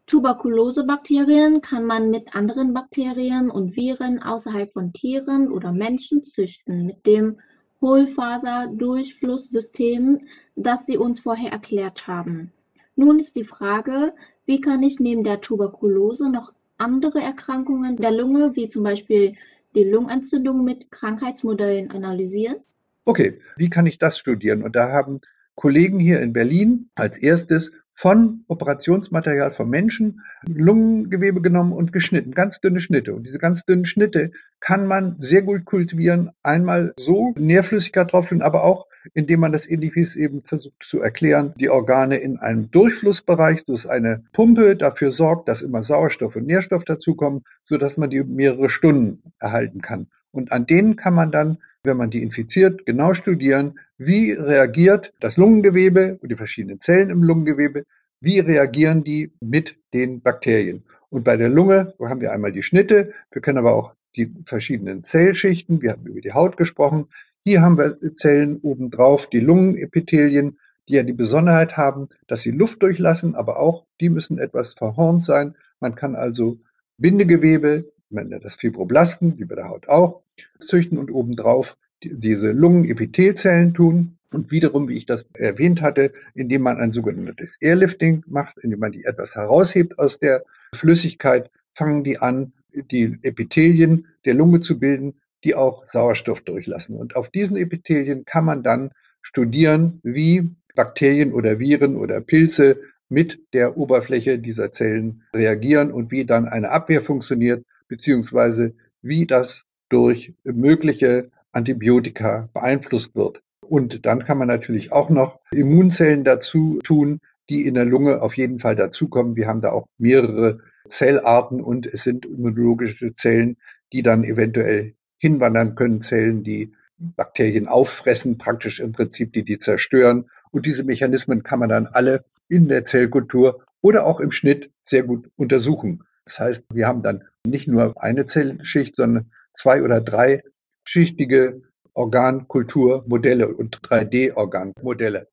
Tuberkulosebakterien 0.08 1.62
kann 1.62 1.86
man 1.86 2.10
mit 2.10 2.36
anderen 2.36 2.74
Bakterien 2.74 3.50
und 3.50 3.78
Viren 3.78 4.22
außerhalb 4.22 4.74
von 4.74 4.92
Tieren 4.94 5.51
oder 5.51 5.72
Menschen 5.72 6.25
züchten, 6.25 6.86
mit 6.86 7.06
dem 7.06 7.38
Hohlfaserdurchflusssystem, 7.82 10.20
das 10.56 10.86
Sie 10.86 10.98
uns 10.98 11.22
vorher 11.22 11.51
erklärt 11.51 12.08
haben. 12.08 12.51
Nun 12.96 13.20
ist 13.20 13.36
die 13.36 13.46
Frage, 13.46 14.13
wie 14.45 14.62
kann 14.62 14.83
ich 14.83 15.00
neben 15.00 15.24
der 15.24 15.41
Tuberkulose 15.41 16.29
noch 16.29 16.53
andere 16.77 17.21
Erkrankungen 17.21 17.97
der 17.97 18.12
Lunge, 18.12 18.56
wie 18.56 18.67
zum 18.67 18.84
Beispiel 18.84 19.36
die 19.75 19.84
Lungenentzündung, 19.84 20.63
mit 20.63 20.91
Krankheitsmodellen 20.91 21.91
analysieren? 21.91 22.58
Okay, 23.06 23.39
wie 23.56 23.69
kann 23.69 23.86
ich 23.86 23.97
das 23.97 24.17
studieren? 24.17 24.63
Und 24.63 24.75
da 24.75 24.91
haben 24.91 25.19
Kollegen 25.56 25.99
hier 25.99 26.21
in 26.21 26.34
Berlin 26.34 26.89
als 26.95 27.17
erstes 27.17 27.71
von 27.93 28.43
Operationsmaterial 28.47 29.51
von 29.51 29.69
Menschen 29.69 30.21
Lungengewebe 30.47 31.41
genommen 31.41 31.73
und 31.73 31.93
geschnitten, 31.93 32.32
ganz 32.32 32.60
dünne 32.60 32.80
Schnitte. 32.80 33.13
Und 33.13 33.27
diese 33.27 33.38
ganz 33.38 33.63
dünnen 33.65 33.86
Schnitte 33.86 34.32
kann 34.60 34.88
man 34.88 35.17
sehr 35.19 35.41
gut 35.41 35.65
kultivieren. 35.65 36.32
Einmal 36.43 36.93
so 36.97 37.34
Nährflüssigkeit 37.38 38.12
drauf 38.12 38.27
tun, 38.27 38.41
aber 38.41 38.63
auch 38.63 38.88
indem 39.13 39.39
man 39.39 39.51
das 39.51 39.67
es 39.67 40.15
eben 40.15 40.41
versucht 40.43 40.84
zu 40.84 41.01
erklären, 41.01 41.54
die 41.58 41.69
Organe 41.69 42.17
in 42.17 42.38
einem 42.38 42.69
Durchflussbereich, 42.71 43.65
das 43.65 43.82
ist 43.82 43.86
eine 43.88 44.23
Pumpe, 44.32 44.75
dafür 44.75 45.12
sorgt, 45.12 45.47
dass 45.47 45.62
immer 45.62 45.84
Sauerstoff 45.84 46.36
und 46.36 46.45
Nährstoff 46.45 46.84
dazukommen, 46.84 47.43
sodass 47.63 47.97
man 47.97 48.10
die 48.10 48.23
mehrere 48.23 48.69
Stunden 48.69 49.23
erhalten 49.39 49.82
kann. 49.82 50.08
Und 50.32 50.51
an 50.51 50.65
denen 50.65 50.95
kann 50.95 51.13
man 51.13 51.32
dann, 51.32 51.58
wenn 51.84 51.98
man 51.98 52.10
die 52.10 52.22
infiziert, 52.22 52.86
genau 52.86 53.13
studieren, 53.13 53.80
wie 53.98 54.32
reagiert 54.32 55.13
das 55.20 55.38
Lungengewebe 55.38 56.17
und 56.22 56.32
die 56.32 56.36
verschiedenen 56.36 56.80
Zellen 56.80 57.10
im 57.10 57.24
Lungengewebe, 57.24 57.86
wie 58.20 58.39
reagieren 58.39 59.04
die 59.04 59.32
mit 59.39 59.76
den 59.94 60.22
Bakterien. 60.22 60.84
Und 61.10 61.24
bei 61.24 61.38
der 61.38 61.50
Lunge 61.50 61.94
haben 62.00 62.22
wir 62.22 62.32
einmal 62.32 62.52
die 62.52 62.63
Schnitte, 62.63 63.13
wir 63.32 63.41
können 63.41 63.58
aber 63.58 63.74
auch 63.74 63.96
die 64.15 64.32
verschiedenen 64.46 65.04
Zellschichten, 65.04 65.82
wir 65.82 65.91
haben 65.91 66.06
über 66.06 66.22
die 66.22 66.34
Haut 66.34 66.58
gesprochen, 66.58 67.08
hier 67.44 67.62
haben 67.62 67.78
wir 67.78 67.98
Zellen 68.13 68.60
obendrauf, 68.62 69.28
die 69.28 69.39
Lungenepithelien, 69.39 70.60
die 70.88 70.94
ja 70.94 71.04
die 71.04 71.13
Besonderheit 71.13 71.78
haben, 71.78 72.10
dass 72.28 72.41
sie 72.41 72.52
Luft 72.52 72.84
durchlassen, 72.84 73.36
aber 73.36 73.60
auch 73.60 73.86
die 74.00 74.10
müssen 74.10 74.38
etwas 74.38 74.74
verhornt 74.74 75.24
sein. 75.24 75.56
Man 75.80 75.96
kann 75.96 76.15
also 76.15 76.60
Bindegewebe, 76.98 77.91
man 78.12 78.30
nennt 78.30 78.45
das 78.45 78.56
Fibroblasten, 78.56 79.38
wie 79.38 79.45
bei 79.45 79.56
der 79.56 79.69
Haut 79.69 79.88
auch, 79.89 80.24
züchten 80.60 80.97
und 80.97 81.12
obendrauf 81.12 81.78
diese 82.04 82.52
Lungenepithelzellen 82.52 83.74
tun. 83.74 84.17
Und 84.34 84.50
wiederum, 84.50 84.88
wie 84.88 84.95
ich 84.95 85.06
das 85.06 85.26
erwähnt 85.34 85.82
hatte, 85.82 86.13
indem 86.34 86.62
man 86.62 86.78
ein 86.78 86.93
sogenanntes 86.93 87.58
Airlifting 87.62 88.24
macht, 88.28 88.58
indem 88.60 88.80
man 88.80 88.93
die 88.93 89.04
etwas 89.04 89.36
heraushebt 89.36 90.00
aus 90.00 90.19
der 90.19 90.43
Flüssigkeit, 90.74 91.52
fangen 91.74 92.06
die 92.06 92.17
an, 92.17 92.54
die 92.74 93.17
Epithelien 93.24 94.08
der 94.24 94.34
Lunge 94.34 94.62
zu 94.62 94.80
bilden, 94.80 95.15
die 95.43 95.54
auch 95.56 95.86
Sauerstoff 95.86 96.41
durchlassen. 96.41 96.95
Und 96.95 97.17
auf 97.17 97.30
diesen 97.30 97.58
Epithelien 97.58 98.24
kann 98.24 98.45
man 98.45 98.63
dann 98.63 98.91
studieren, 99.21 100.00
wie 100.04 100.50
Bakterien 100.76 101.34
oder 101.34 101.60
Viren 101.60 101.97
oder 101.97 102.21
Pilze 102.21 102.80
mit 103.10 103.39
der 103.54 103.78
Oberfläche 103.78 104.39
dieser 104.39 104.71
Zellen 104.71 105.24
reagieren 105.34 105.91
und 105.91 106.12
wie 106.12 106.26
dann 106.26 106.47
eine 106.47 106.71
Abwehr 106.71 107.02
funktioniert, 107.02 107.65
beziehungsweise 107.91 108.73
wie 109.01 109.27
das 109.27 109.65
durch 109.89 110.34
mögliche 110.45 111.30
Antibiotika 111.51 112.47
beeinflusst 112.54 113.17
wird. 113.17 113.41
Und 113.67 114.06
dann 114.06 114.23
kann 114.23 114.38
man 114.38 114.47
natürlich 114.47 114.93
auch 114.93 115.10
noch 115.10 115.41
Immunzellen 115.51 116.23
dazu 116.23 116.80
tun, 116.86 117.19
die 117.49 117.67
in 117.67 117.73
der 117.73 117.84
Lunge 117.84 118.21
auf 118.21 118.38
jeden 118.38 118.60
Fall 118.60 118.77
dazukommen. 118.77 119.36
Wir 119.36 119.47
haben 119.47 119.60
da 119.60 119.73
auch 119.73 119.88
mehrere 119.97 120.60
Zellarten 120.88 121.60
und 121.60 121.86
es 121.86 122.04
sind 122.04 122.25
immunologische 122.25 123.13
Zellen, 123.13 123.58
die 123.91 124.04
dann 124.04 124.23
eventuell 124.23 124.93
hinwandern 125.17 125.75
können, 125.75 125.99
Zellen, 125.99 126.43
die 126.43 126.71
Bakterien 126.97 127.67
auffressen, 127.67 128.38
praktisch 128.38 128.80
im 128.80 128.93
Prinzip, 128.93 129.34
die 129.34 129.43
die 129.43 129.58
zerstören. 129.58 130.30
Und 130.51 130.65
diese 130.65 130.86
Mechanismen 130.86 131.43
kann 131.43 131.60
man 131.60 131.67
dann 131.67 131.88
alle 131.88 132.23
in 132.47 132.69
der 132.69 132.86
Zellkultur 132.86 133.65
oder 133.82 134.06
auch 134.06 134.21
im 134.21 134.32
Schnitt 134.32 134.71
sehr 134.82 135.04
gut 135.04 135.30
untersuchen. 135.36 136.06
Das 136.23 136.39
heißt, 136.39 136.63
wir 136.71 136.88
haben 136.88 137.04
dann 137.04 137.23
nicht 137.45 137.67
nur 137.67 137.93
eine 138.01 138.25
Zellschicht, 138.25 138.95
sondern 138.95 139.32
zwei 139.54 139.82
oder 139.82 140.01
drei 140.01 140.43
schichtige 140.84 141.62
Organkulturmodelle 141.93 143.47
und 143.47 143.82
3D-Organmodelle. 143.82 145.27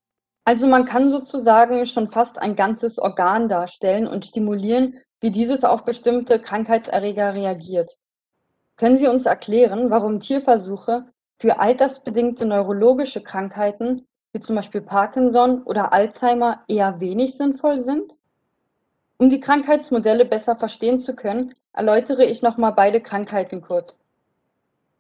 Also 0.44 0.66
man 0.66 0.87
kann 0.87 1.11
sozusagen 1.11 1.85
schon 1.87 2.11
fast 2.11 2.38
ein 2.38 2.57
ganzes 2.57 2.99
Organ 2.99 3.49
darstellen 3.49 4.07
und 4.07 4.25
stimulieren, 4.25 4.99
wie 5.21 5.31
dieses 5.31 5.62
auf 5.64 5.85
bestimmte 5.85 6.40
Krankheitserreger 6.40 7.35
reagiert. 7.35 7.99
Können 8.77 8.97
Sie 8.97 9.09
uns 9.09 9.27
erklären, 9.27 9.90
warum 9.90 10.21
Tierversuche 10.21 11.05
für 11.38 11.59
altersbedingte 11.59 12.47
neurologische 12.47 13.23
Krankheiten 13.23 14.07
wie 14.33 14.40
zum 14.40 14.57
Beispiel 14.57 14.81
Parkinson 14.81 15.62
oder 15.64 15.92
Alzheimer 15.92 16.64
eher 16.68 17.01
wenig 17.01 17.37
sinnvoll 17.37 17.81
sind? 17.81 18.12
Um 19.21 19.31
die 19.31 19.41
Krankheitsmodelle 19.41 20.25
besser 20.25 20.55
verstehen 20.55 21.01
zu 21.01 21.17
können, 21.17 21.53
erläutere 21.73 22.25
ich 22.25 22.41
nochmal 22.41 22.73
beide 22.73 23.01
Krankheiten 23.01 23.63
kurz. 23.63 23.99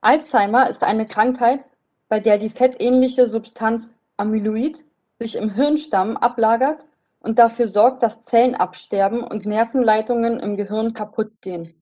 Alzheimer 0.00 0.68
ist 0.68 0.82
eine 0.82 1.06
Krankheit, 1.06 1.64
bei 2.08 2.18
der 2.18 2.38
die 2.38 2.50
fettähnliche 2.50 3.28
Substanz 3.28 3.94
Amyloid 4.16 4.84
sich 5.20 5.36
im 5.36 5.50
Hirnstamm 5.50 6.16
ablagert 6.16 6.84
und 7.20 7.38
dafür 7.38 7.68
sorgt, 7.68 8.02
dass 8.02 8.24
Zellen 8.24 8.56
absterben 8.56 9.22
und 9.22 9.46
Nervenleitungen 9.46 10.40
im 10.40 10.56
Gehirn 10.56 10.94
kaputt 10.94 11.30
gehen. 11.40 11.80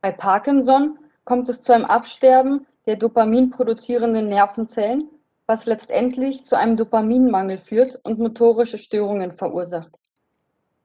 Bei 0.00 0.12
Parkinson 0.12 0.96
kommt 1.24 1.48
es 1.48 1.62
zu 1.62 1.72
einem 1.72 1.86
Absterben 1.86 2.66
der 2.86 2.94
Dopamin 2.94 3.50
produzierenden 3.50 4.26
Nervenzellen, 4.26 5.10
was 5.46 5.66
letztendlich 5.66 6.46
zu 6.46 6.56
einem 6.56 6.76
Dopaminmangel 6.76 7.58
führt 7.58 7.98
und 8.04 8.20
motorische 8.20 8.78
Störungen 8.78 9.32
verursacht. 9.32 9.97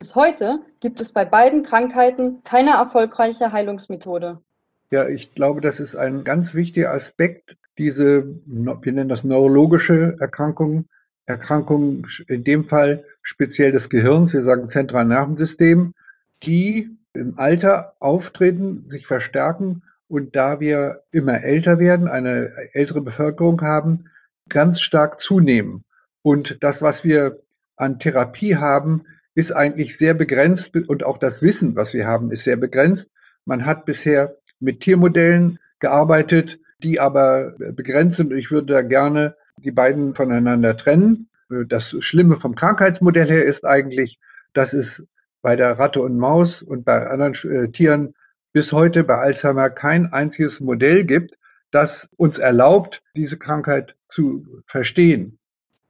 Bis 0.03 0.15
heute 0.15 0.59
gibt 0.81 0.99
es 0.99 1.13
bei 1.13 1.23
beiden 1.23 1.63
Krankheiten 1.63 2.43
keine 2.43 2.71
erfolgreiche 2.71 3.53
Heilungsmethode. 3.53 4.41
Ja, 4.91 5.07
ich 5.07 5.33
glaube, 5.33 5.61
das 5.61 5.79
ist 5.79 5.95
ein 5.95 6.25
ganz 6.25 6.53
wichtiger 6.53 6.91
Aspekt, 6.91 7.55
diese, 7.77 8.25
wir 8.45 8.91
nennen 8.91 9.07
das 9.07 9.23
neurologische 9.23 10.17
Erkrankungen, 10.19 10.89
Erkrankungen 11.25 12.05
in 12.27 12.43
dem 12.43 12.65
Fall 12.65 13.05
speziell 13.21 13.71
des 13.71 13.89
Gehirns, 13.89 14.33
wir 14.33 14.43
sagen 14.43 14.67
Zentralnervensystem, 14.67 15.93
die 16.43 16.89
im 17.13 17.39
Alter 17.39 17.93
auftreten, 18.01 18.83
sich 18.89 19.07
verstärken 19.07 19.83
und 20.09 20.35
da 20.35 20.59
wir 20.59 21.03
immer 21.11 21.43
älter 21.43 21.79
werden, 21.79 22.09
eine 22.09 22.51
ältere 22.73 22.99
Bevölkerung 22.99 23.61
haben, 23.61 24.09
ganz 24.49 24.81
stark 24.81 25.21
zunehmen. 25.21 25.85
Und 26.23 26.61
das, 26.61 26.81
was 26.81 27.05
wir 27.05 27.39
an 27.77 27.99
Therapie 27.99 28.57
haben, 28.57 29.05
ist 29.35 29.51
eigentlich 29.51 29.97
sehr 29.97 30.13
begrenzt 30.13 30.75
und 30.75 31.03
auch 31.03 31.17
das 31.17 31.41
Wissen, 31.41 31.75
was 31.75 31.93
wir 31.93 32.05
haben, 32.07 32.31
ist 32.31 32.43
sehr 32.43 32.57
begrenzt. 32.57 33.09
Man 33.45 33.65
hat 33.65 33.85
bisher 33.85 34.37
mit 34.59 34.81
Tiermodellen 34.81 35.59
gearbeitet, 35.79 36.59
die 36.79 36.99
aber 36.99 37.53
begrenzt 37.57 38.17
sind. 38.17 38.31
Ich 38.33 38.51
würde 38.51 38.73
da 38.73 38.81
gerne 38.81 39.35
die 39.57 39.71
beiden 39.71 40.15
voneinander 40.15 40.77
trennen. 40.77 41.29
Das 41.67 41.95
Schlimme 41.99 42.37
vom 42.37 42.55
Krankheitsmodell 42.55 43.27
her 43.27 43.43
ist 43.43 43.65
eigentlich, 43.65 44.19
dass 44.53 44.73
es 44.73 45.03
bei 45.41 45.55
der 45.55 45.77
Ratte 45.77 46.01
und 46.01 46.17
Maus 46.17 46.61
und 46.61 46.85
bei 46.85 47.07
anderen 47.07 47.33
äh, 47.51 47.69
Tieren 47.69 48.15
bis 48.53 48.71
heute 48.71 49.03
bei 49.03 49.17
Alzheimer 49.17 49.69
kein 49.69 50.13
einziges 50.13 50.61
Modell 50.61 51.03
gibt, 51.03 51.37
das 51.71 52.07
uns 52.17 52.37
erlaubt, 52.37 53.03
diese 53.15 53.37
Krankheit 53.37 53.95
zu 54.07 54.45
verstehen. 54.67 55.39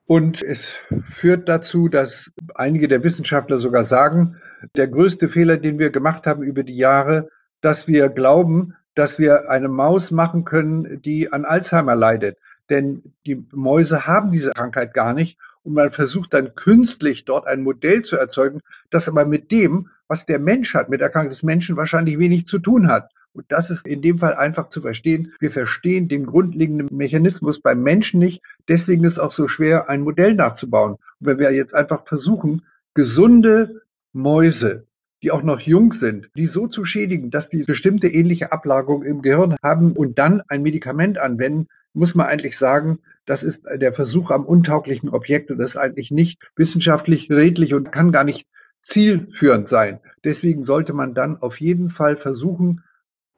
Und 0.06 0.44
es 0.44 0.74
führt 1.06 1.48
dazu, 1.48 1.88
dass 1.88 2.32
einige 2.56 2.88
der 2.88 3.04
Wissenschaftler 3.04 3.58
sogar 3.58 3.86
sagen, 3.86 4.38
der 4.76 4.88
größte 4.88 5.30
Fehler, 5.30 5.58
den 5.58 5.80
wir 5.80 5.90
gemacht 5.92 6.28
haben 6.28 6.44
über 6.44 6.64
die 6.64 6.76
Jahre, 6.76 7.30
dass 7.62 7.88
wir 7.88 8.10
glauben, 8.10 8.76
dass 8.96 9.18
wir 9.18 9.50
eine 9.50 9.70
Maus 9.70 10.12
machen 10.12 10.44
können, 10.46 11.02
die 11.02 11.32
an 11.32 11.46
Alzheimer 11.46 11.96
leidet. 11.96 12.38
Denn 12.70 13.14
die 13.26 13.46
Mäuse 13.52 14.06
haben 14.06 14.30
diese 14.30 14.52
Krankheit 14.52 14.94
gar 14.94 15.14
nicht. 15.14 15.38
Und 15.64 15.74
man 15.74 15.92
versucht 15.92 16.34
dann 16.34 16.56
künstlich 16.56 17.24
dort 17.24 17.48
ein 17.48 17.62
Modell 17.62 18.02
zu 18.02 18.18
erzeugen, 18.18 18.60
das 18.90 19.08
aber 19.08 19.26
mit 19.26 19.52
dem, 19.52 19.90
was 20.08 20.26
der 20.26 20.40
Mensch 20.40 20.74
hat, 20.74 20.90
mit 20.90 21.00
der 21.00 21.10
Krankheit 21.10 21.32
des 21.32 21.44
Menschen 21.44 21.78
wahrscheinlich 21.78 22.20
wenig 22.20 22.46
zu 22.46 22.60
tun 22.60 22.90
hat. 22.90 23.13
Und 23.34 23.46
das 23.50 23.70
ist 23.70 23.88
in 23.88 24.02
dem 24.02 24.20
Fall 24.20 24.36
einfach 24.36 24.70
zu 24.70 24.82
verstehen. 24.82 25.34
Wir 25.40 25.52
verstehen 25.52 26.08
den 26.08 26.26
grundlegenden 26.26 26.96
Mechanismus 26.96 27.60
beim 27.60 27.82
Menschen 27.82 28.20
nicht. 28.20 28.42
Deswegen 28.68 29.04
ist 29.04 29.14
es 29.14 29.20
auch 29.20 29.32
so 29.32 29.48
schwer, 29.48 29.90
ein 29.90 30.02
Modell 30.02 30.36
nachzubauen. 30.36 30.94
Und 30.94 31.00
wenn 31.20 31.40
wir 31.40 31.52
jetzt 31.52 31.74
einfach 31.74 32.06
versuchen, 32.06 32.64
gesunde 32.94 33.82
Mäuse, 34.14 34.86
die 35.24 35.32
auch 35.32 35.42
noch 35.42 35.62
jung 35.62 35.94
sind, 35.94 36.30
die 36.36 36.46
so 36.46 36.68
zu 36.68 36.86
schädigen, 36.86 37.32
dass 37.32 37.50
die 37.50 37.64
bestimmte 37.64 38.08
ähnliche 38.08 38.52
Ablagerung 38.52 39.04
im 39.04 39.22
Gehirn 39.22 39.56
haben 39.64 39.94
und 39.94 40.20
dann 40.20 40.42
ein 40.48 40.62
Medikament 40.62 41.18
anwenden, 41.18 41.68
muss 41.94 42.14
man 42.14 42.28
eigentlich 42.28 42.58
sagen, 42.58 43.00
das 43.26 43.42
ist 43.42 43.66
der 43.66 43.94
Versuch 43.94 44.32
am 44.32 44.46
untauglichen 44.46 45.10
Objekt 45.10 45.50
und 45.50 45.60
das 45.60 45.72
ist 45.72 45.78
eigentlich 45.78 46.12
nicht 46.12 46.42
wissenschaftlich 46.56 47.30
redlich 47.32 47.74
und 47.74 47.92
kann 47.92 48.12
gar 48.12 48.26
nicht 48.26 48.48
zielführend 48.82 49.68
sein. 49.68 50.00
Deswegen 50.24 50.64
sollte 50.64 50.94
man 50.94 51.14
dann 51.14 51.38
auf 51.38 51.60
jeden 51.60 51.90
Fall 51.90 52.18
versuchen, 52.18 52.84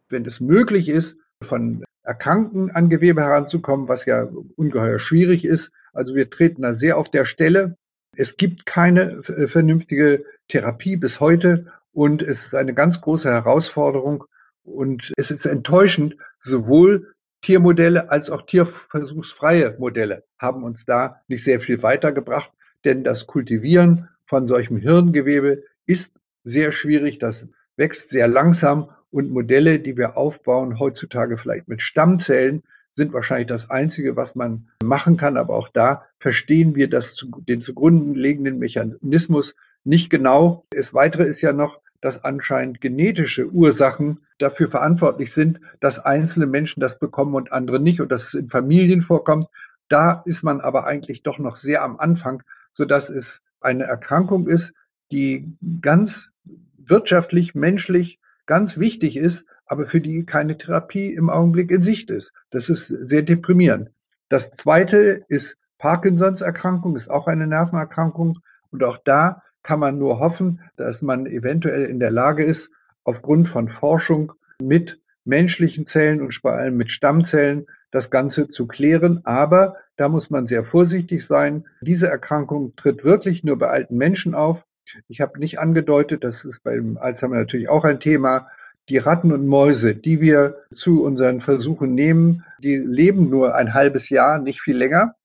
wenn 0.09 0.25
es 0.25 0.39
möglich 0.39 0.89
ist, 0.89 1.15
von 1.41 1.83
Erkrankten 2.03 2.71
an 2.71 2.89
Gewebe 2.89 3.21
heranzukommen, 3.21 3.87
was 3.87 4.05
ja 4.05 4.27
ungeheuer 4.55 4.99
schwierig 4.99 5.45
ist. 5.45 5.71
Also 5.93 6.15
wir 6.15 6.29
treten 6.29 6.61
da 6.61 6.73
sehr 6.73 6.97
auf 6.97 7.09
der 7.09 7.25
Stelle. 7.25 7.77
Es 8.15 8.37
gibt 8.37 8.65
keine 8.65 9.21
äh, 9.27 9.47
vernünftige 9.47 10.23
Therapie 10.47 10.97
bis 10.97 11.19
heute 11.19 11.71
und 11.91 12.21
es 12.21 12.47
ist 12.47 12.55
eine 12.55 12.73
ganz 12.73 13.01
große 13.01 13.29
Herausforderung 13.29 14.25
und 14.63 15.13
es 15.17 15.31
ist 15.31 15.45
enttäuschend, 15.45 16.15
sowohl 16.39 17.13
Tiermodelle 17.41 18.09
als 18.09 18.29
auch 18.29 18.43
tierversuchsfreie 18.43 19.75
Modelle 19.77 20.23
haben 20.39 20.63
uns 20.63 20.85
da 20.85 21.21
nicht 21.27 21.43
sehr 21.43 21.59
viel 21.59 21.83
weitergebracht, 21.83 22.51
denn 22.83 23.03
das 23.03 23.27
Kultivieren 23.27 24.09
von 24.25 24.47
solchem 24.47 24.77
Hirngewebe 24.77 25.63
ist 25.85 26.13
sehr 26.43 26.71
schwierig, 26.71 27.19
das 27.19 27.47
wächst 27.77 28.09
sehr 28.09 28.27
langsam 28.27 28.89
und 29.15 29.31
Modelle, 29.31 29.79
die 29.79 29.95
wir 29.95 30.17
aufbauen, 30.17 30.77
heutzutage 30.77 31.37
vielleicht 31.37 31.69
mit 31.69 31.81
Stammzellen, 31.81 32.63
sind 32.91 33.13
wahrscheinlich 33.13 33.47
das 33.47 33.69
Einzige, 33.69 34.17
was 34.17 34.35
man 34.35 34.67
machen 34.83 35.15
kann. 35.15 35.37
Aber 35.37 35.55
auch 35.55 35.69
da 35.69 36.03
verstehen 36.19 36.75
wir 36.75 36.89
das, 36.89 37.25
den 37.47 37.61
zugrunde 37.61 38.19
liegenden 38.19 38.59
Mechanismus 38.59 39.55
nicht 39.85 40.09
genau. 40.09 40.65
Das 40.71 40.93
Weitere 40.93 41.23
ist 41.23 41.39
ja 41.39 41.53
noch, 41.53 41.79
dass 42.01 42.25
anscheinend 42.25 42.81
genetische 42.81 43.49
Ursachen 43.49 44.19
dafür 44.37 44.67
verantwortlich 44.67 45.31
sind, 45.31 45.61
dass 45.79 45.97
einzelne 45.97 46.45
Menschen 46.45 46.81
das 46.81 46.99
bekommen 46.99 47.35
und 47.35 47.53
andere 47.53 47.79
nicht 47.79 48.01
und 48.01 48.11
dass 48.11 48.23
es 48.23 48.33
in 48.33 48.49
Familien 48.49 49.01
vorkommt. 49.01 49.47
Da 49.87 50.23
ist 50.25 50.43
man 50.43 50.59
aber 50.59 50.87
eigentlich 50.87 51.23
doch 51.23 51.39
noch 51.39 51.55
sehr 51.55 51.83
am 51.83 51.97
Anfang, 51.99 52.43
so 52.73 52.83
dass 52.83 53.09
es 53.09 53.41
eine 53.61 53.85
Erkrankung 53.85 54.45
ist, 54.47 54.73
die 55.09 55.55
ganz 55.79 56.31
wirtschaftlich, 56.77 57.55
menschlich 57.55 58.19
ganz 58.45 58.77
wichtig 58.77 59.17
ist, 59.17 59.45
aber 59.65 59.85
für 59.85 60.01
die 60.01 60.25
keine 60.25 60.57
Therapie 60.57 61.13
im 61.13 61.29
Augenblick 61.29 61.71
in 61.71 61.81
Sicht 61.81 62.09
ist. 62.09 62.33
Das 62.51 62.69
ist 62.69 62.87
sehr 62.87 63.23
deprimierend. 63.23 63.89
Das 64.29 64.51
zweite 64.51 65.23
ist 65.27 65.57
Parkinsons 65.77 66.41
Erkrankung, 66.41 66.95
ist 66.95 67.09
auch 67.09 67.27
eine 67.27 67.47
Nervenerkrankung. 67.47 68.39
Und 68.71 68.83
auch 68.83 68.97
da 69.03 69.41
kann 69.63 69.79
man 69.79 69.97
nur 69.97 70.19
hoffen, 70.19 70.61
dass 70.77 71.01
man 71.01 71.25
eventuell 71.25 71.85
in 71.85 71.99
der 71.99 72.11
Lage 72.11 72.43
ist, 72.43 72.69
aufgrund 73.03 73.49
von 73.49 73.69
Forschung 73.69 74.33
mit 74.61 74.99
menschlichen 75.25 75.85
Zellen 75.85 76.21
und 76.21 76.33
vor 76.33 76.53
allem 76.53 76.77
mit 76.77 76.91
Stammzellen 76.91 77.65
das 77.91 78.09
Ganze 78.09 78.47
zu 78.47 78.67
klären. 78.67 79.21
Aber 79.25 79.75
da 79.95 80.09
muss 80.09 80.29
man 80.29 80.45
sehr 80.45 80.63
vorsichtig 80.63 81.25
sein. 81.25 81.65
Diese 81.81 82.07
Erkrankung 82.07 82.75
tritt 82.75 83.03
wirklich 83.03 83.43
nur 83.43 83.57
bei 83.57 83.67
alten 83.67 83.97
Menschen 83.97 84.35
auf. 84.35 84.65
Ich 85.07 85.21
habe 85.21 85.39
nicht 85.39 85.59
angedeutet, 85.59 86.23
das 86.23 86.45
ist 86.45 86.63
beim 86.63 86.97
Alzheimer 86.97 87.37
natürlich 87.37 87.69
auch 87.69 87.83
ein 87.83 87.99
Thema, 87.99 88.47
die 88.89 88.97
Ratten 88.97 89.31
und 89.31 89.47
Mäuse, 89.47 89.95
die 89.95 90.21
wir 90.21 90.57
zu 90.71 91.03
unseren 91.03 91.41
Versuchen 91.41 91.95
nehmen, 91.95 92.45
die 92.59 92.77
leben 92.77 93.29
nur 93.29 93.55
ein 93.55 93.73
halbes 93.73 94.09
Jahr, 94.09 94.39
nicht 94.39 94.61
viel 94.61 94.77
länger. 94.77 95.15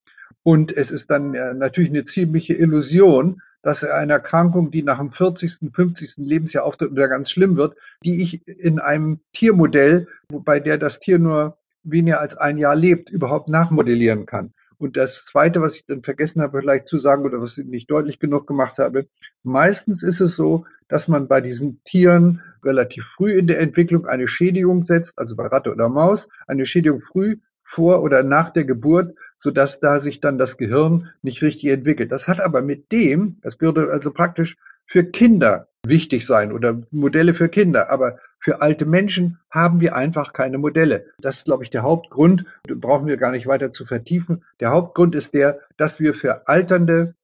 Und 0.42 0.75
es 0.75 0.90
ist 0.90 1.11
dann 1.11 1.35
äh, 1.35 1.53
natürlich 1.53 1.90
eine 1.90 2.05
ziemliche 2.05 2.55
Illusion, 2.55 3.42
dass 3.62 3.85
eine 3.85 4.14
Erkrankung, 4.14 4.70
die 4.70 4.83
nach 4.83 4.99
dem 4.99 5.11
40., 5.11 5.70
50. 5.73 6.14
Lebensjahr 6.16 6.64
auftritt 6.64 6.96
da 6.96 7.07
ganz 7.09 7.31
schlimm 7.31 7.57
wird, 7.57 7.77
die 8.03 8.23
ich 8.23 8.46
in 8.49 8.79
einem 8.79 9.20
Tiermodell, 9.35 10.09
bei 10.29 10.61
der 10.61 10.79
das 10.79 10.99
Tier 10.99 11.18
nur 11.18 11.59
weniger 11.83 12.20
als 12.20 12.37
ein 12.37 12.57
Jahr 12.57 12.75
lebt, 12.75 13.11
überhaupt 13.11 13.49
nachmodellieren 13.49 14.25
kann. 14.25 14.55
Und 14.81 14.97
das 14.97 15.27
Zweite, 15.27 15.61
was 15.61 15.77
ich 15.77 15.85
dann 15.85 16.03
vergessen 16.03 16.40
habe, 16.40 16.61
vielleicht 16.61 16.88
zu 16.88 16.99
sagen 16.99 17.27
oder 17.27 17.40
was 17.40 17.59
ich 17.59 17.66
nicht 17.66 17.90
deutlich 17.90 18.19
genug 18.19 18.47
gemacht 18.47 18.79
habe, 18.79 19.07
meistens 19.43 20.03
ist 20.03 20.21
es 20.21 20.37
so, 20.37 20.64
dass 20.88 21.07
man 21.07 21.29
bei 21.29 21.43
diesen 21.43 21.85
Tieren 21.85 22.40
relativ 22.64 23.05
früh 23.05 23.38
in 23.38 23.47
der 23.47 23.61
Entwicklung 23.61 24.07
eine 24.07 24.27
Schädigung 24.27 24.83
setzt, 24.83 25.19
also 25.19 25.37
bei 25.37 25.47
Ratte 25.47 25.71
oder 25.71 25.90
Maus, 25.90 26.29
eine 26.47 26.64
Schädigung 26.64 27.01
früh 27.01 27.37
vor 27.62 28.03
oder 28.03 28.23
nach 28.23 28.49
der 28.49 28.64
Geburt, 28.64 29.14
sodass 29.38 29.81
da 29.81 30.01
sich 30.01 30.21
dann 30.21 30.38
das 30.38 30.57
Gehirn 30.57 31.11
nicht 31.21 31.43
richtig 31.43 31.71
entwickelt. 31.71 32.11
Das 32.11 32.27
hat 32.27 32.40
aber 32.40 32.62
mit 32.62 32.90
dem, 32.90 33.37
das 33.43 33.61
würde 33.61 33.90
also 33.90 34.11
praktisch 34.11 34.57
für 34.87 35.05
Kinder 35.05 35.69
wichtig 35.87 36.27
sein 36.27 36.53
oder 36.53 36.81
Modelle 36.90 37.35
für 37.35 37.51
Kinder. 37.51 37.90
Aber 37.90 38.19
für 38.40 38.62
alte 38.62 38.87
Menschen 38.87 39.38
haben 39.50 39.81
wir 39.81 39.94
einfach 39.94 40.33
keine 40.33 40.57
Modelle. 40.59 41.07
Das 41.20 41.38
ist, 41.38 41.44
glaube 41.44 41.62
ich, 41.62 41.70
der 41.70 41.83
Hauptgrund. 41.83 42.46
Brauchen 42.66 43.07
wir 43.07 43.18
gar 43.18 43.33
nicht 43.33 43.46
weiter 43.46 43.70
zu 43.70 43.85
vertiefen. 43.85 44.44
Der 44.61 44.70
Hauptgrund 44.70 45.14
ist 45.14 45.35
der, 45.35 45.61
dass 45.76 46.00
wir 46.00 46.14
für 46.14 46.48
alternde 46.48 47.14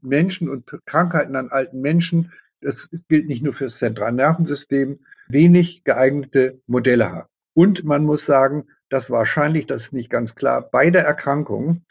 Menschen 0.00 0.48
und 0.48 0.70
Krankheiten 0.86 1.36
an 1.36 1.50
alten 1.50 1.80
Menschen, 1.80 2.32
das 2.60 2.88
gilt 3.08 3.28
nicht 3.28 3.42
nur 3.42 3.52
für 3.52 3.64
das 3.64 3.76
Zentralnervensystem, 3.76 5.00
wenig 5.28 5.84
geeignete 5.84 6.60
Modelle 6.66 7.10
haben. 7.10 7.28
Und 7.54 7.84
man 7.84 8.04
muss 8.04 8.24
sagen, 8.24 8.68
dass 8.88 9.10
wahrscheinlich, 9.10 9.66
das 9.66 9.82
ist 9.82 9.92
nicht 9.92 10.10
ganz 10.10 10.34
klar, 10.34 10.68
beide 10.70 10.98
Erkrankungen 10.98 11.84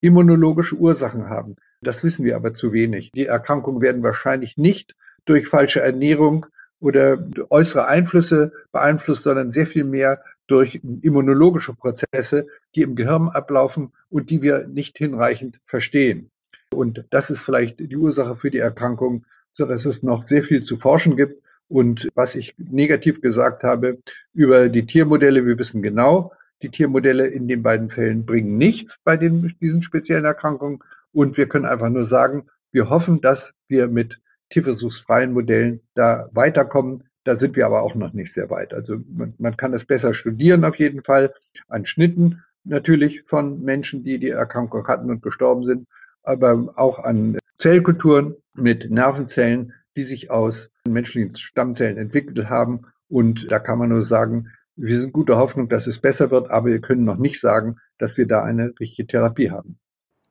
immunologische 0.00 0.76
Ursachen 0.76 1.28
haben. 1.28 1.54
Das 1.82 2.02
wissen 2.02 2.24
wir 2.24 2.36
aber 2.36 2.54
zu 2.54 2.72
wenig. 2.72 3.10
Die 3.14 3.26
Erkrankungen 3.26 3.82
werden 3.82 4.02
wahrscheinlich 4.02 4.56
nicht 4.56 4.94
durch 5.24 5.48
falsche 5.48 5.80
Ernährung 5.80 6.46
oder 6.82 7.24
äußere 7.48 7.86
Einflüsse 7.86 8.52
beeinflusst, 8.72 9.22
sondern 9.22 9.50
sehr 9.50 9.66
viel 9.66 9.84
mehr 9.84 10.20
durch 10.48 10.80
immunologische 11.02 11.74
Prozesse, 11.74 12.48
die 12.74 12.82
im 12.82 12.96
Gehirn 12.96 13.28
ablaufen 13.28 13.92
und 14.10 14.28
die 14.30 14.42
wir 14.42 14.66
nicht 14.66 14.98
hinreichend 14.98 15.60
verstehen. 15.64 16.30
Und 16.74 17.04
das 17.10 17.30
ist 17.30 17.42
vielleicht 17.42 17.78
die 17.78 17.96
Ursache 17.96 18.34
für 18.36 18.50
die 18.50 18.58
Erkrankung, 18.58 19.24
so 19.52 19.64
dass 19.64 19.84
es 19.84 20.02
noch 20.02 20.22
sehr 20.22 20.42
viel 20.42 20.62
zu 20.62 20.76
forschen 20.76 21.16
gibt. 21.16 21.40
Und 21.68 22.08
was 22.14 22.34
ich 22.34 22.54
negativ 22.58 23.20
gesagt 23.20 23.62
habe 23.62 23.98
über 24.34 24.68
die 24.68 24.84
Tiermodelle, 24.84 25.46
wir 25.46 25.58
wissen 25.58 25.82
genau, 25.82 26.32
Die 26.62 26.70
Tiermodelle 26.70 27.26
in 27.26 27.48
den 27.48 27.62
beiden 27.62 27.88
Fällen 27.88 28.24
bringen 28.24 28.56
nichts 28.56 28.98
bei 29.02 29.16
den, 29.16 29.52
diesen 29.60 29.82
speziellen 29.82 30.24
Erkrankungen. 30.24 30.78
Und 31.12 31.36
wir 31.36 31.48
können 31.48 31.66
einfach 31.66 31.88
nur 31.88 32.04
sagen, 32.04 32.46
wir 32.70 32.88
hoffen, 32.88 33.20
dass 33.20 33.52
wir 33.68 33.88
mit 33.88 34.20
tierversuchsfreien 34.52 35.32
Modellen 35.32 35.80
da 35.94 36.28
weiterkommen. 36.32 37.04
Da 37.24 37.36
sind 37.36 37.56
wir 37.56 37.66
aber 37.66 37.82
auch 37.82 37.94
noch 37.94 38.12
nicht 38.12 38.32
sehr 38.32 38.50
weit. 38.50 38.74
Also 38.74 38.98
man, 39.08 39.34
man 39.38 39.56
kann 39.56 39.72
es 39.72 39.84
besser 39.84 40.14
studieren 40.14 40.64
auf 40.64 40.78
jeden 40.78 41.02
Fall 41.02 41.32
an 41.68 41.84
Schnitten 41.84 42.42
natürlich 42.64 43.22
von 43.26 43.62
Menschen, 43.62 44.04
die 44.04 44.18
die 44.18 44.30
Erkrankung 44.30 44.86
hatten 44.86 45.10
und 45.10 45.22
gestorben 45.22 45.64
sind, 45.64 45.88
aber 46.22 46.72
auch 46.76 46.98
an 46.98 47.38
Zellkulturen 47.56 48.36
mit 48.54 48.90
Nervenzellen, 48.90 49.72
die 49.96 50.04
sich 50.04 50.30
aus 50.30 50.70
menschlichen 50.88 51.36
Stammzellen 51.36 51.98
entwickelt 51.98 52.48
haben. 52.48 52.82
Und 53.08 53.50
da 53.50 53.58
kann 53.58 53.78
man 53.78 53.90
nur 53.90 54.04
sagen, 54.04 54.48
wir 54.76 54.98
sind 54.98 55.12
guter 55.12 55.36
Hoffnung, 55.36 55.68
dass 55.68 55.86
es 55.86 55.98
besser 55.98 56.30
wird, 56.30 56.50
aber 56.50 56.68
wir 56.68 56.80
können 56.80 57.04
noch 57.04 57.18
nicht 57.18 57.40
sagen, 57.40 57.76
dass 57.98 58.16
wir 58.16 58.26
da 58.26 58.42
eine 58.42 58.72
richtige 58.80 59.06
Therapie 59.06 59.50
haben. 59.50 59.78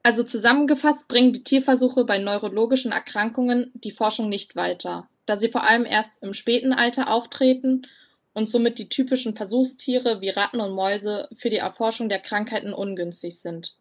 Also 0.03 0.23
zusammengefasst 0.23 1.07
bringen 1.07 1.33
die 1.33 1.43
Tierversuche 1.43 2.05
bei 2.05 2.17
neurologischen 2.17 2.91
Erkrankungen 2.91 3.71
die 3.75 3.91
Forschung 3.91 4.29
nicht 4.29 4.55
weiter, 4.55 5.07
da 5.25 5.35
sie 5.35 5.49
vor 5.49 5.63
allem 5.67 5.85
erst 5.85 6.21
im 6.23 6.33
späten 6.33 6.73
Alter 6.73 7.09
auftreten 7.09 7.87
und 8.33 8.49
somit 8.49 8.79
die 8.79 8.89
typischen 8.89 9.35
Versuchstiere 9.35 10.21
wie 10.21 10.29
Ratten 10.29 10.59
und 10.59 10.73
Mäuse 10.73 11.27
für 11.33 11.49
die 11.49 11.57
Erforschung 11.57 12.09
der 12.09 12.19
Krankheiten 12.19 12.73
ungünstig 12.73 13.39
sind. 13.39 13.75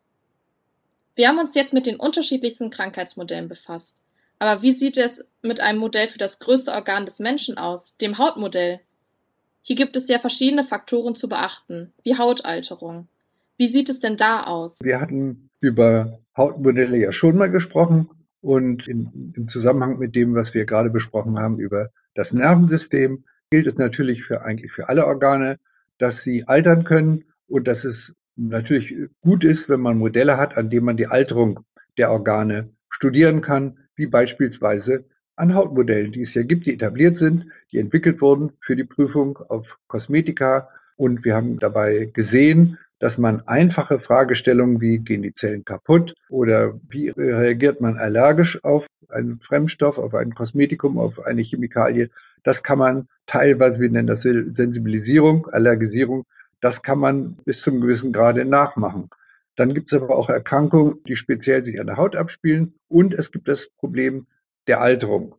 Wir 1.15 1.29
haben 1.29 1.39
uns 1.39 1.55
jetzt 1.55 1.73
mit 1.73 1.87
den 1.87 1.97
unterschiedlichsten 1.99 2.71
Krankheitsmodellen 2.71 3.49
befasst. 3.49 3.99
Aber 4.39 4.63
wie 4.63 4.73
sieht 4.73 4.97
es 4.97 5.25
mit 5.43 5.61
einem 5.61 5.79
Modell 5.79 6.09
für 6.09 6.19
das 6.19 6.39
größte 6.39 6.73
Organ 6.73 7.05
des 7.05 7.19
Menschen 7.19 7.59
aus, 7.59 7.97
dem 7.99 8.19
Hautmodell? 8.19 8.81
Hier 9.63 9.77
gibt 9.77 9.97
es 9.97 10.09
ja 10.09 10.19
verschiedene 10.19 10.65
Faktoren 10.65 11.15
zu 11.15 11.29
beachten, 11.29 11.93
wie 12.03 12.17
Hautalterung. 12.17 13.09
Wie 13.59 13.67
sieht 13.67 13.91
es 13.91 14.01
denn 14.01 14.17
da 14.17 14.45
aus? 14.45 14.79
Wir 14.83 14.99
hatten 14.99 15.50
über 15.61 16.21
Hautmodelle 16.37 16.97
ja 16.97 17.13
schon 17.13 17.37
mal 17.37 17.51
gesprochen 17.51 18.09
und 18.41 18.89
in, 18.89 19.33
im 19.37 19.49
Zusammenhang 19.49 19.99
mit 19.99 20.15
dem, 20.15 20.35
was 20.35 20.55
wir 20.55 20.65
gerade 20.65 20.91
besprochen 20.91 21.39
haben 21.39 21.59
über 21.59 21.91
das 22.15 22.33
Nervensystem, 22.33 23.25
gilt 23.51 23.67
es 23.67 23.77
natürlich 23.77 24.25
für 24.25 24.43
eigentlich 24.43 24.73
für 24.73 24.89
alle 24.89 25.07
Organe, 25.07 25.59
dass 25.99 26.23
sie 26.23 26.47
altern 26.49 26.85
können 26.85 27.25
und 27.47 27.69
dass 27.69 27.85
es 27.85 28.15
natürlich 28.37 28.95
gut 29.21 29.45
ist, 29.45 29.69
wenn 29.69 29.81
man 29.81 29.99
Modelle 29.99 30.37
hat, 30.37 30.57
an 30.57 30.71
denen 30.71 30.87
man 30.87 30.97
die 30.97 31.09
Alterung 31.09 31.61
der 31.99 32.11
Organe 32.11 32.71
studieren 32.89 33.43
kann, 33.43 33.79
wie 33.97 34.07
beispielsweise 34.07 35.05
an 35.37 35.55
Hautmodellen, 35.55 36.13
die 36.13 36.23
es 36.23 36.35
ja 36.35 36.43
gibt, 36.43 36.67
die 36.67 36.75
etabliert 36.75 37.17
sind, 37.17 37.47
die 37.73 37.79
entwickelt 37.79 38.21
wurden 38.21 38.53
für 38.61 38.77
die 38.77 38.85
Prüfung 38.85 39.39
auf 39.49 39.79
Kosmetika. 39.89 40.69
Und 40.97 41.25
wir 41.25 41.35
haben 41.35 41.59
dabei 41.59 42.11
gesehen, 42.13 42.79
dass 43.01 43.19
man 43.19 43.41
einfache 43.49 43.99
Fragestellungen 43.99 44.81
wie 44.81 44.99
gehen 44.99 45.23
die 45.23 45.33
Zellen 45.33 45.65
kaputt 45.65 46.15
oder 46.29 46.79
wie 46.89 47.09
reagiert 47.09 47.81
man 47.81 47.99
allergisch 47.99 48.63
auf 48.63 48.87
einen 49.09 49.41
Fremdstoff, 49.41 49.99
auf 49.99 50.15
ein 50.15 50.35
Kosmetikum, 50.35 50.99
auf 50.99 51.25
eine 51.25 51.43
Chemikalie, 51.43 52.11
das 52.45 52.63
kann 52.63 52.79
man 52.79 53.09
teilweise, 53.27 53.81
wir 53.81 53.91
nennen 53.91 54.07
das 54.07 54.23
Sensibilisierung, 54.23 55.49
Allergisierung, 55.49 56.27
das 56.61 56.83
kann 56.83 56.99
man 56.99 57.37
bis 57.45 57.63
zum 57.63 57.81
gewissen 57.81 58.13
Grade 58.13 58.45
nachmachen. 58.45 59.09
Dann 59.57 59.75
gibt 59.75 59.91
es 59.91 60.01
aber 60.01 60.15
auch 60.15 60.29
Erkrankungen, 60.29 61.03
die 61.05 61.17
speziell 61.17 61.65
sich 61.65 61.81
an 61.81 61.87
der 61.87 61.97
Haut 61.97 62.17
abspielen 62.17 62.75
und 62.89 63.15
es 63.15 63.33
gibt 63.33 63.49
das 63.49 63.71
Problem 63.79 64.27
der 64.67 64.81
Alterung. 64.81 65.35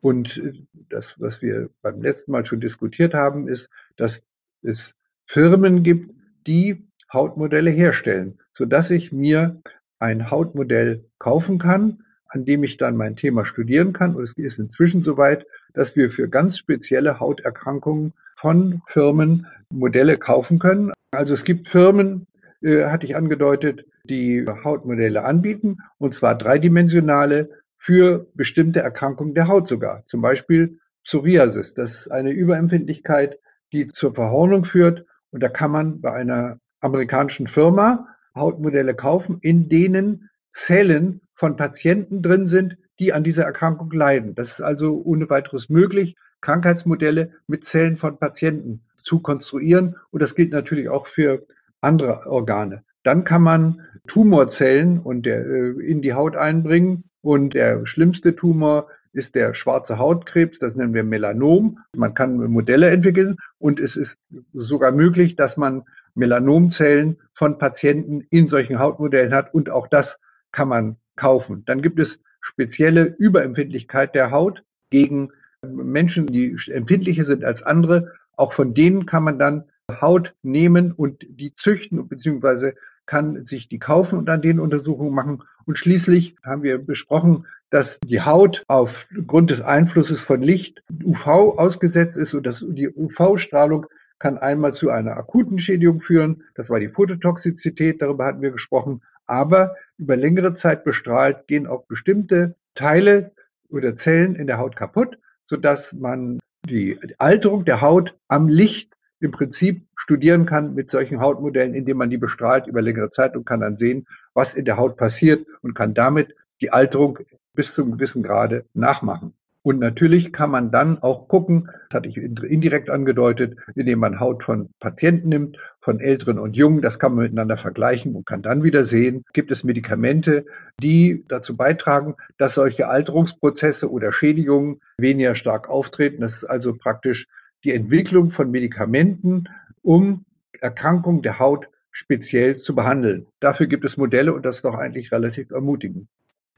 Und 0.00 0.38
äh, 0.38 0.52
das, 0.88 1.20
was 1.20 1.42
wir 1.42 1.68
beim 1.82 2.00
letzten 2.02 2.32
Mal 2.32 2.44
schon 2.46 2.60
diskutiert 2.60 3.12
haben, 3.14 3.48
ist, 3.48 3.68
dass 3.96 4.22
es 4.62 4.94
Firmen 5.26 5.82
gibt, 5.82 6.10
die 6.46 6.86
Hautmodelle 7.12 7.70
herstellen, 7.70 8.38
sodass 8.52 8.90
ich 8.90 9.12
mir 9.12 9.60
ein 9.98 10.30
Hautmodell 10.30 11.04
kaufen 11.18 11.58
kann, 11.58 12.04
an 12.26 12.44
dem 12.44 12.64
ich 12.64 12.76
dann 12.76 12.96
mein 12.96 13.16
Thema 13.16 13.44
studieren 13.44 13.92
kann. 13.92 14.14
Und 14.14 14.22
es 14.22 14.32
ist 14.32 14.58
inzwischen 14.58 15.02
soweit, 15.02 15.46
dass 15.74 15.96
wir 15.96 16.10
für 16.10 16.28
ganz 16.28 16.58
spezielle 16.58 17.20
Hauterkrankungen 17.20 18.12
von 18.36 18.82
Firmen 18.86 19.46
Modelle 19.70 20.16
kaufen 20.16 20.58
können. 20.58 20.92
Also 21.12 21.34
es 21.34 21.44
gibt 21.44 21.68
Firmen, 21.68 22.26
äh, 22.62 22.86
hatte 22.86 23.06
ich 23.06 23.16
angedeutet, 23.16 23.84
die 24.04 24.44
Hautmodelle 24.46 25.24
anbieten, 25.24 25.78
und 25.98 26.14
zwar 26.14 26.36
dreidimensionale 26.36 27.50
für 27.78 28.26
bestimmte 28.34 28.80
Erkrankungen 28.80 29.34
der 29.34 29.48
Haut 29.48 29.68
sogar. 29.68 30.04
Zum 30.04 30.22
Beispiel 30.22 30.78
Psoriasis. 31.04 31.74
Das 31.74 31.92
ist 31.92 32.10
eine 32.10 32.30
Überempfindlichkeit, 32.30 33.38
die 33.72 33.86
zur 33.86 34.14
Verhornung 34.14 34.64
führt. 34.64 35.04
Und 35.30 35.42
da 35.42 35.48
kann 35.48 35.70
man 35.70 36.00
bei 36.00 36.12
einer 36.12 36.58
amerikanischen 36.82 37.46
Firma 37.46 38.08
Hautmodelle 38.34 38.94
kaufen, 38.94 39.38
in 39.40 39.68
denen 39.68 40.30
Zellen 40.50 41.20
von 41.34 41.56
Patienten 41.56 42.22
drin 42.22 42.46
sind, 42.46 42.76
die 42.98 43.12
an 43.12 43.24
dieser 43.24 43.44
Erkrankung 43.44 43.90
leiden. 43.90 44.34
Das 44.34 44.52
ist 44.52 44.60
also 44.60 45.02
ohne 45.04 45.28
weiteres 45.30 45.68
möglich, 45.68 46.16
Krankheitsmodelle 46.40 47.32
mit 47.46 47.64
Zellen 47.64 47.96
von 47.96 48.18
Patienten 48.18 48.82
zu 48.96 49.20
konstruieren. 49.20 49.96
Und 50.10 50.22
das 50.22 50.34
gilt 50.34 50.52
natürlich 50.52 50.88
auch 50.88 51.06
für 51.06 51.46
andere 51.80 52.26
Organe. 52.26 52.84
Dann 53.02 53.24
kann 53.24 53.42
man 53.42 53.82
Tumorzellen 54.06 54.98
und 54.98 55.26
der, 55.26 55.46
äh, 55.46 55.70
in 55.80 56.02
die 56.02 56.14
Haut 56.14 56.36
einbringen. 56.36 57.04
Und 57.22 57.54
der 57.54 57.86
schlimmste 57.86 58.34
Tumor 58.34 58.88
ist 59.12 59.34
der 59.34 59.54
schwarze 59.54 59.98
Hautkrebs, 59.98 60.58
das 60.58 60.74
nennen 60.74 60.94
wir 60.94 61.04
Melanom. 61.04 61.78
Man 61.94 62.14
kann 62.14 62.36
Modelle 62.50 62.88
entwickeln 62.88 63.36
und 63.58 63.78
es 63.78 63.96
ist 63.96 64.18
sogar 64.54 64.90
möglich, 64.90 65.36
dass 65.36 65.56
man 65.56 65.84
Melanomzellen 66.14 67.18
von 67.32 67.58
Patienten 67.58 68.26
in 68.30 68.48
solchen 68.48 68.78
Hautmodellen 68.78 69.34
hat 69.34 69.54
und 69.54 69.70
auch 69.70 69.86
das 69.86 70.18
kann 70.50 70.68
man 70.68 70.96
kaufen. 71.16 71.64
Dann 71.64 71.82
gibt 71.82 71.98
es 71.98 72.18
spezielle 72.40 73.14
Überempfindlichkeit 73.18 74.14
der 74.14 74.30
Haut 74.30 74.62
gegen 74.90 75.32
Menschen, 75.62 76.26
die 76.26 76.56
empfindlicher 76.70 77.24
sind 77.24 77.44
als 77.44 77.62
andere. 77.62 78.12
Auch 78.36 78.52
von 78.52 78.74
denen 78.74 79.06
kann 79.06 79.24
man 79.24 79.38
dann 79.38 79.64
Haut 80.00 80.34
nehmen 80.42 80.92
und 80.92 81.24
die 81.28 81.54
züchten 81.54 82.08
beziehungsweise 82.08 82.74
kann 83.06 83.44
sich 83.44 83.68
die 83.68 83.78
kaufen 83.78 84.18
und 84.18 84.28
an 84.30 84.42
denen 84.42 84.60
Untersuchungen 84.60 85.14
machen. 85.14 85.42
Und 85.66 85.78
schließlich 85.78 86.36
haben 86.42 86.62
wir 86.62 86.78
besprochen, 86.78 87.46
dass 87.70 87.98
die 88.00 88.20
Haut 88.20 88.64
aufgrund 88.68 89.50
des 89.50 89.60
Einflusses 89.60 90.22
von 90.22 90.42
Licht 90.42 90.82
UV 91.04 91.26
ausgesetzt 91.26 92.16
ist 92.16 92.34
und 92.34 92.44
dass 92.44 92.64
die 92.66 92.88
UV-Strahlung 92.88 93.86
kann 94.22 94.38
einmal 94.38 94.72
zu 94.72 94.88
einer 94.88 95.16
akuten 95.16 95.58
Schädigung 95.58 96.00
führen. 96.00 96.44
Das 96.54 96.70
war 96.70 96.78
die 96.78 96.88
Phototoxizität, 96.88 98.00
darüber 98.00 98.24
hatten 98.24 98.40
wir 98.40 98.52
gesprochen. 98.52 99.02
Aber 99.26 99.74
über 99.98 100.16
längere 100.16 100.54
Zeit 100.54 100.84
bestrahlt 100.84 101.48
gehen 101.48 101.66
auch 101.66 101.86
bestimmte 101.86 102.54
Teile 102.76 103.32
oder 103.68 103.96
Zellen 103.96 104.36
in 104.36 104.46
der 104.46 104.58
Haut 104.58 104.76
kaputt, 104.76 105.18
sodass 105.44 105.92
man 105.92 106.38
die 106.66 106.98
Alterung 107.18 107.64
der 107.64 107.80
Haut 107.80 108.16
am 108.28 108.48
Licht 108.48 108.94
im 109.18 109.32
Prinzip 109.32 109.86
studieren 109.96 110.46
kann 110.46 110.74
mit 110.74 110.88
solchen 110.88 111.20
Hautmodellen, 111.20 111.74
indem 111.74 111.96
man 111.96 112.10
die 112.10 112.18
bestrahlt 112.18 112.68
über 112.68 112.80
längere 112.80 113.08
Zeit 113.08 113.36
und 113.36 113.44
kann 113.44 113.60
dann 113.60 113.76
sehen, 113.76 114.06
was 114.34 114.54
in 114.54 114.64
der 114.64 114.76
Haut 114.76 114.96
passiert 114.96 115.46
und 115.62 115.74
kann 115.74 115.94
damit 115.94 116.34
die 116.60 116.70
Alterung 116.70 117.18
bis 117.54 117.74
zu 117.74 117.82
einem 117.82 117.92
gewissen 117.92 118.22
Grade 118.22 118.66
nachmachen. 118.72 119.34
Und 119.64 119.78
natürlich 119.78 120.32
kann 120.32 120.50
man 120.50 120.72
dann 120.72 120.98
auch 120.98 121.28
gucken, 121.28 121.70
das 121.88 121.98
hatte 121.98 122.08
ich 122.08 122.16
indirekt 122.16 122.90
angedeutet, 122.90 123.56
indem 123.76 124.00
man 124.00 124.18
Haut 124.18 124.42
von 124.42 124.70
Patienten 124.80 125.28
nimmt, 125.28 125.56
von 125.78 126.00
Älteren 126.00 126.40
und 126.40 126.56
Jungen, 126.56 126.82
das 126.82 126.98
kann 126.98 127.14
man 127.14 127.24
miteinander 127.24 127.56
vergleichen 127.56 128.16
und 128.16 128.26
kann 128.26 128.42
dann 128.42 128.64
wieder 128.64 128.84
sehen, 128.84 129.24
gibt 129.32 129.52
es 129.52 129.62
Medikamente, 129.62 130.44
die 130.82 131.24
dazu 131.28 131.56
beitragen, 131.56 132.16
dass 132.38 132.54
solche 132.54 132.88
Alterungsprozesse 132.88 133.88
oder 133.90 134.10
Schädigungen 134.10 134.80
weniger 134.98 135.36
stark 135.36 135.68
auftreten. 135.68 136.22
Das 136.22 136.36
ist 136.36 136.44
also 136.44 136.74
praktisch 136.74 137.28
die 137.62 137.72
Entwicklung 137.72 138.30
von 138.30 138.50
Medikamenten, 138.50 139.44
um 139.82 140.24
Erkrankungen 140.60 141.22
der 141.22 141.38
Haut 141.38 141.68
speziell 141.92 142.56
zu 142.56 142.74
behandeln. 142.74 143.26
Dafür 143.38 143.66
gibt 143.66 143.84
es 143.84 143.96
Modelle 143.96 144.34
und 144.34 144.44
das 144.44 144.56
ist 144.56 144.64
doch 144.64 144.74
eigentlich 144.74 145.12
relativ 145.12 145.50
ermutigend. 145.52 146.08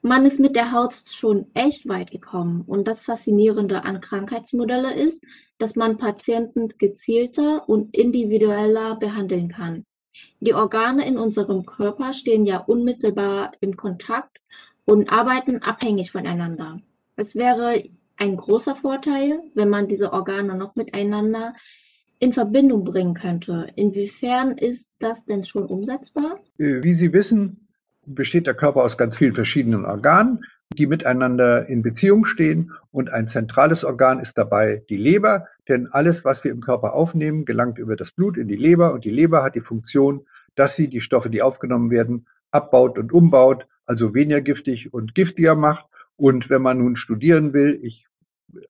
Man 0.07 0.27
ist 0.27 0.39
mit 0.39 0.55
der 0.55 0.71
Haut 0.71 0.93
schon 1.11 1.47
echt 1.55 1.89
weit 1.89 2.11
gekommen 2.11 2.61
und 2.67 2.87
das 2.87 3.07
Faszinierende 3.07 3.85
an 3.85 4.03
Krankheitsmodelle 4.03 4.93
ist, 4.93 5.25
dass 5.57 5.77
man 5.77 5.97
Patienten 5.97 6.69
gezielter 6.77 7.67
und 7.71 7.97
individueller 7.97 8.97
behandeln 8.97 9.49
kann. 9.49 9.87
Die 10.41 10.53
Organe 10.53 11.09
in 11.09 11.17
unserem 11.17 11.65
Körper 11.65 12.13
stehen 12.13 12.45
ja 12.45 12.59
unmittelbar 12.59 13.53
im 13.61 13.79
Kontakt 13.79 14.43
und 14.85 15.11
arbeiten 15.11 15.63
abhängig 15.63 16.13
voneinander. 16.13 16.83
Es 17.17 17.35
wäre 17.35 17.83
ein 18.19 18.37
großer 18.37 18.77
Vorteil, 18.77 19.41
wenn 19.55 19.71
man 19.71 19.89
diese 19.89 20.13
Organe 20.13 20.55
noch 20.55 20.77
miteinander 20.77 21.55
in 22.19 22.35
Verbindung 22.35 22.85
bringen 22.85 23.15
könnte. 23.15 23.69
Inwiefern 23.75 24.59
ist 24.59 24.97
das 24.99 25.25
denn 25.25 25.45
schon 25.45 25.65
umsetzbar? 25.65 26.41
Äh, 26.59 26.83
wie 26.83 26.93
Sie 26.93 27.11
wissen, 27.15 27.64
besteht 28.07 28.47
der 28.47 28.55
Körper 28.55 28.83
aus 28.83 28.99
ganz 28.99 29.19
vielen 29.19 29.35
verschiedenen 29.35 29.85
Organen, 29.85 30.45
die 30.77 30.87
miteinander 30.87 31.69
in 31.69 31.83
Beziehung 31.83 32.25
stehen. 32.25 32.73
Und 32.91 33.13
ein 33.13 33.27
zentrales 33.27 33.85
Organ 33.85 34.21
ist 34.21 34.39
dabei 34.39 34.83
die 34.89 34.97
Leber. 34.97 35.47
denn 35.69 35.89
alles, 35.91 36.25
was 36.25 36.45
wir 36.45 36.51
im 36.51 36.61
Körper 36.61 36.93
aufnehmen, 36.93 37.45
gelangt 37.45 37.79
über 37.79 37.97
das 37.97 38.13
Blut 38.13 38.37
in 38.37 38.49
die 38.49 38.57
Leber 38.57 38.93
und 38.93 39.05
die 39.05 39.11
Leber 39.11 39.43
hat 39.43 39.55
die 39.55 39.61
Funktion, 39.61 40.27
dass 40.55 40.77
sie 40.77 40.89
die 40.89 41.01
Stoffe, 41.01 41.31
die 41.31 41.43
aufgenommen 41.43 41.91
werden, 41.91 42.27
abbaut 42.51 42.99
und 42.99 43.13
umbaut, 43.13 43.67
also 43.87 44.15
weniger 44.15 44.41
giftig 44.41 44.93
und 44.93 45.15
giftiger 45.15 45.55
macht. 45.55 45.87
Und 46.17 46.51
wenn 46.51 46.63
man 46.63 46.79
nun 46.79 46.97
studieren 46.97 47.53
will, 47.53 47.81
ich 47.83 48.07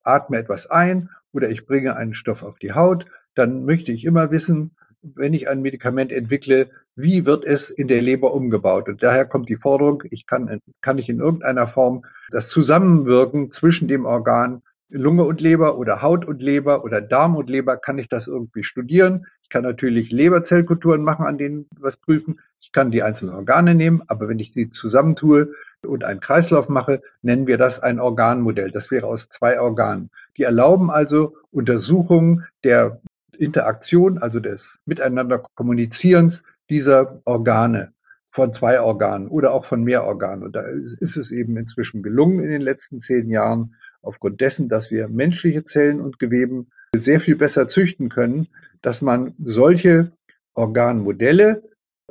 atme 0.03 0.39
etwas 0.39 0.67
ein 0.71 1.11
oder 1.33 1.51
ich 1.51 1.67
bringe 1.67 1.97
einen 1.97 2.15
Stoff 2.15 2.43
auf 2.43 2.59
die 2.59 2.73
Haut, 2.73 3.07
dann 3.35 3.65
möchte 3.65 3.93
ich 3.93 4.05
immer 4.05 4.31
wissen, 4.31 4.77
wenn 5.15 5.35
ich 5.35 5.49
ein 5.49 5.63
Medikament 5.63 6.13
entwickle, 6.13 6.71
wie 6.97 7.27
wird 7.27 7.45
es 7.45 7.71
in 7.71 7.89
der 7.89 8.01
Leber 8.01 8.33
umgebaut? 8.35 8.89
Und 8.89 9.03
daher 9.03 9.25
kommt 9.25 9.49
die 9.49 9.57
Forderung, 9.57 10.03
ich 10.11 10.27
kann, 10.27 10.61
kann 10.81 10.99
ich 10.99 11.09
in 11.09 11.21
irgendeiner 11.21 11.67
Form 11.67 12.05
das 12.31 12.49
Zusammenwirken 12.49 13.51
zwischen 13.51 13.89
dem 13.89 14.07
Organ 14.07 14.63
Lunge 14.89 15.25
und 15.25 15.41
Leber 15.41 15.77
oder 15.77 16.03
Haut 16.03 16.25
und 16.25 16.41
Leber 16.41 16.85
oder 16.85 17.01
Darm 17.01 17.37
und 17.37 17.51
Leber, 17.51 17.77
kann 17.79 17.99
ich 17.99 18.09
das 18.09 18.29
irgendwie 18.29 18.63
studieren. 18.63 19.27
Ich 19.43 19.49
kann 19.49 19.65
natürlich 19.65 20.13
Leberzellkulturen 20.13 21.03
machen, 21.03 21.27
an 21.27 21.37
denen 21.37 21.67
was 21.79 21.97
prüfen. 21.97 22.39
Ich 22.61 22.71
kann 22.71 22.93
die 22.93 23.03
einzelnen 23.03 23.35
Organe 23.35 23.75
nehmen, 23.75 24.03
aber 24.07 24.29
wenn 24.29 24.39
ich 24.39 24.53
sie 24.53 24.71
zusammentue 24.71 25.53
und 25.83 26.05
einen 26.05 26.21
Kreislauf 26.21 26.69
mache, 26.69 27.03
nennen 27.23 27.47
wir 27.47 27.59
das 27.59 27.81
ein 27.81 27.99
Organmodell. 27.99 28.71
Das 28.71 28.91
wäre 28.91 29.07
aus 29.07 29.29
zwei 29.29 29.61
Organen. 29.61 30.11
Die 30.37 30.45
erlauben 30.45 30.91
also 30.91 31.37
Untersuchungen 31.51 32.47
der 32.63 33.01
Interaktion, 33.35 34.19
also 34.19 34.41
des 34.41 34.79
Miteinander 34.85 35.43
Kommunizierens 35.55 36.43
dieser 36.71 37.21
Organe 37.25 37.93
von 38.27 38.53
zwei 38.53 38.81
Organen 38.81 39.29
oder 39.29 39.53
auch 39.53 39.65
von 39.65 39.85
mehr 39.85 40.05
Organen. 40.05 40.43
Und 40.43 40.57
da 40.57 40.63
ist 40.63 41.17
es 41.17 41.31
eben 41.31 41.57
inzwischen 41.57 42.03
gelungen 42.03 42.41
in 42.41 42.49
den 42.49 42.63
letzten 42.63 42.99
zehn 42.99 43.31
Jahren, 43.31 43.77
aufgrund 44.03 44.41
dessen, 44.41 44.69
dass 44.69 44.91
wir 44.91 45.09
menschliche 45.09 45.65
Zellen 45.65 46.01
und 46.01 46.19
Geweben 46.19 46.69
sehr 46.95 47.21
viel 47.21 47.37
besser 47.37 47.69
züchten 47.69 48.09
können, 48.09 48.49
dass 48.83 49.03
man 49.03 49.35
solche 49.39 50.13
Organmodelle 50.55 51.63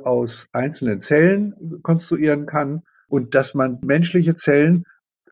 aus 0.02 0.48
einzelnen 0.52 1.00
Zellen 1.00 1.80
konstruieren 1.82 2.46
kann 2.46 2.82
und 3.08 3.34
dass 3.34 3.54
man 3.54 3.78
menschliche 3.84 4.34
Zellen, 4.34 4.84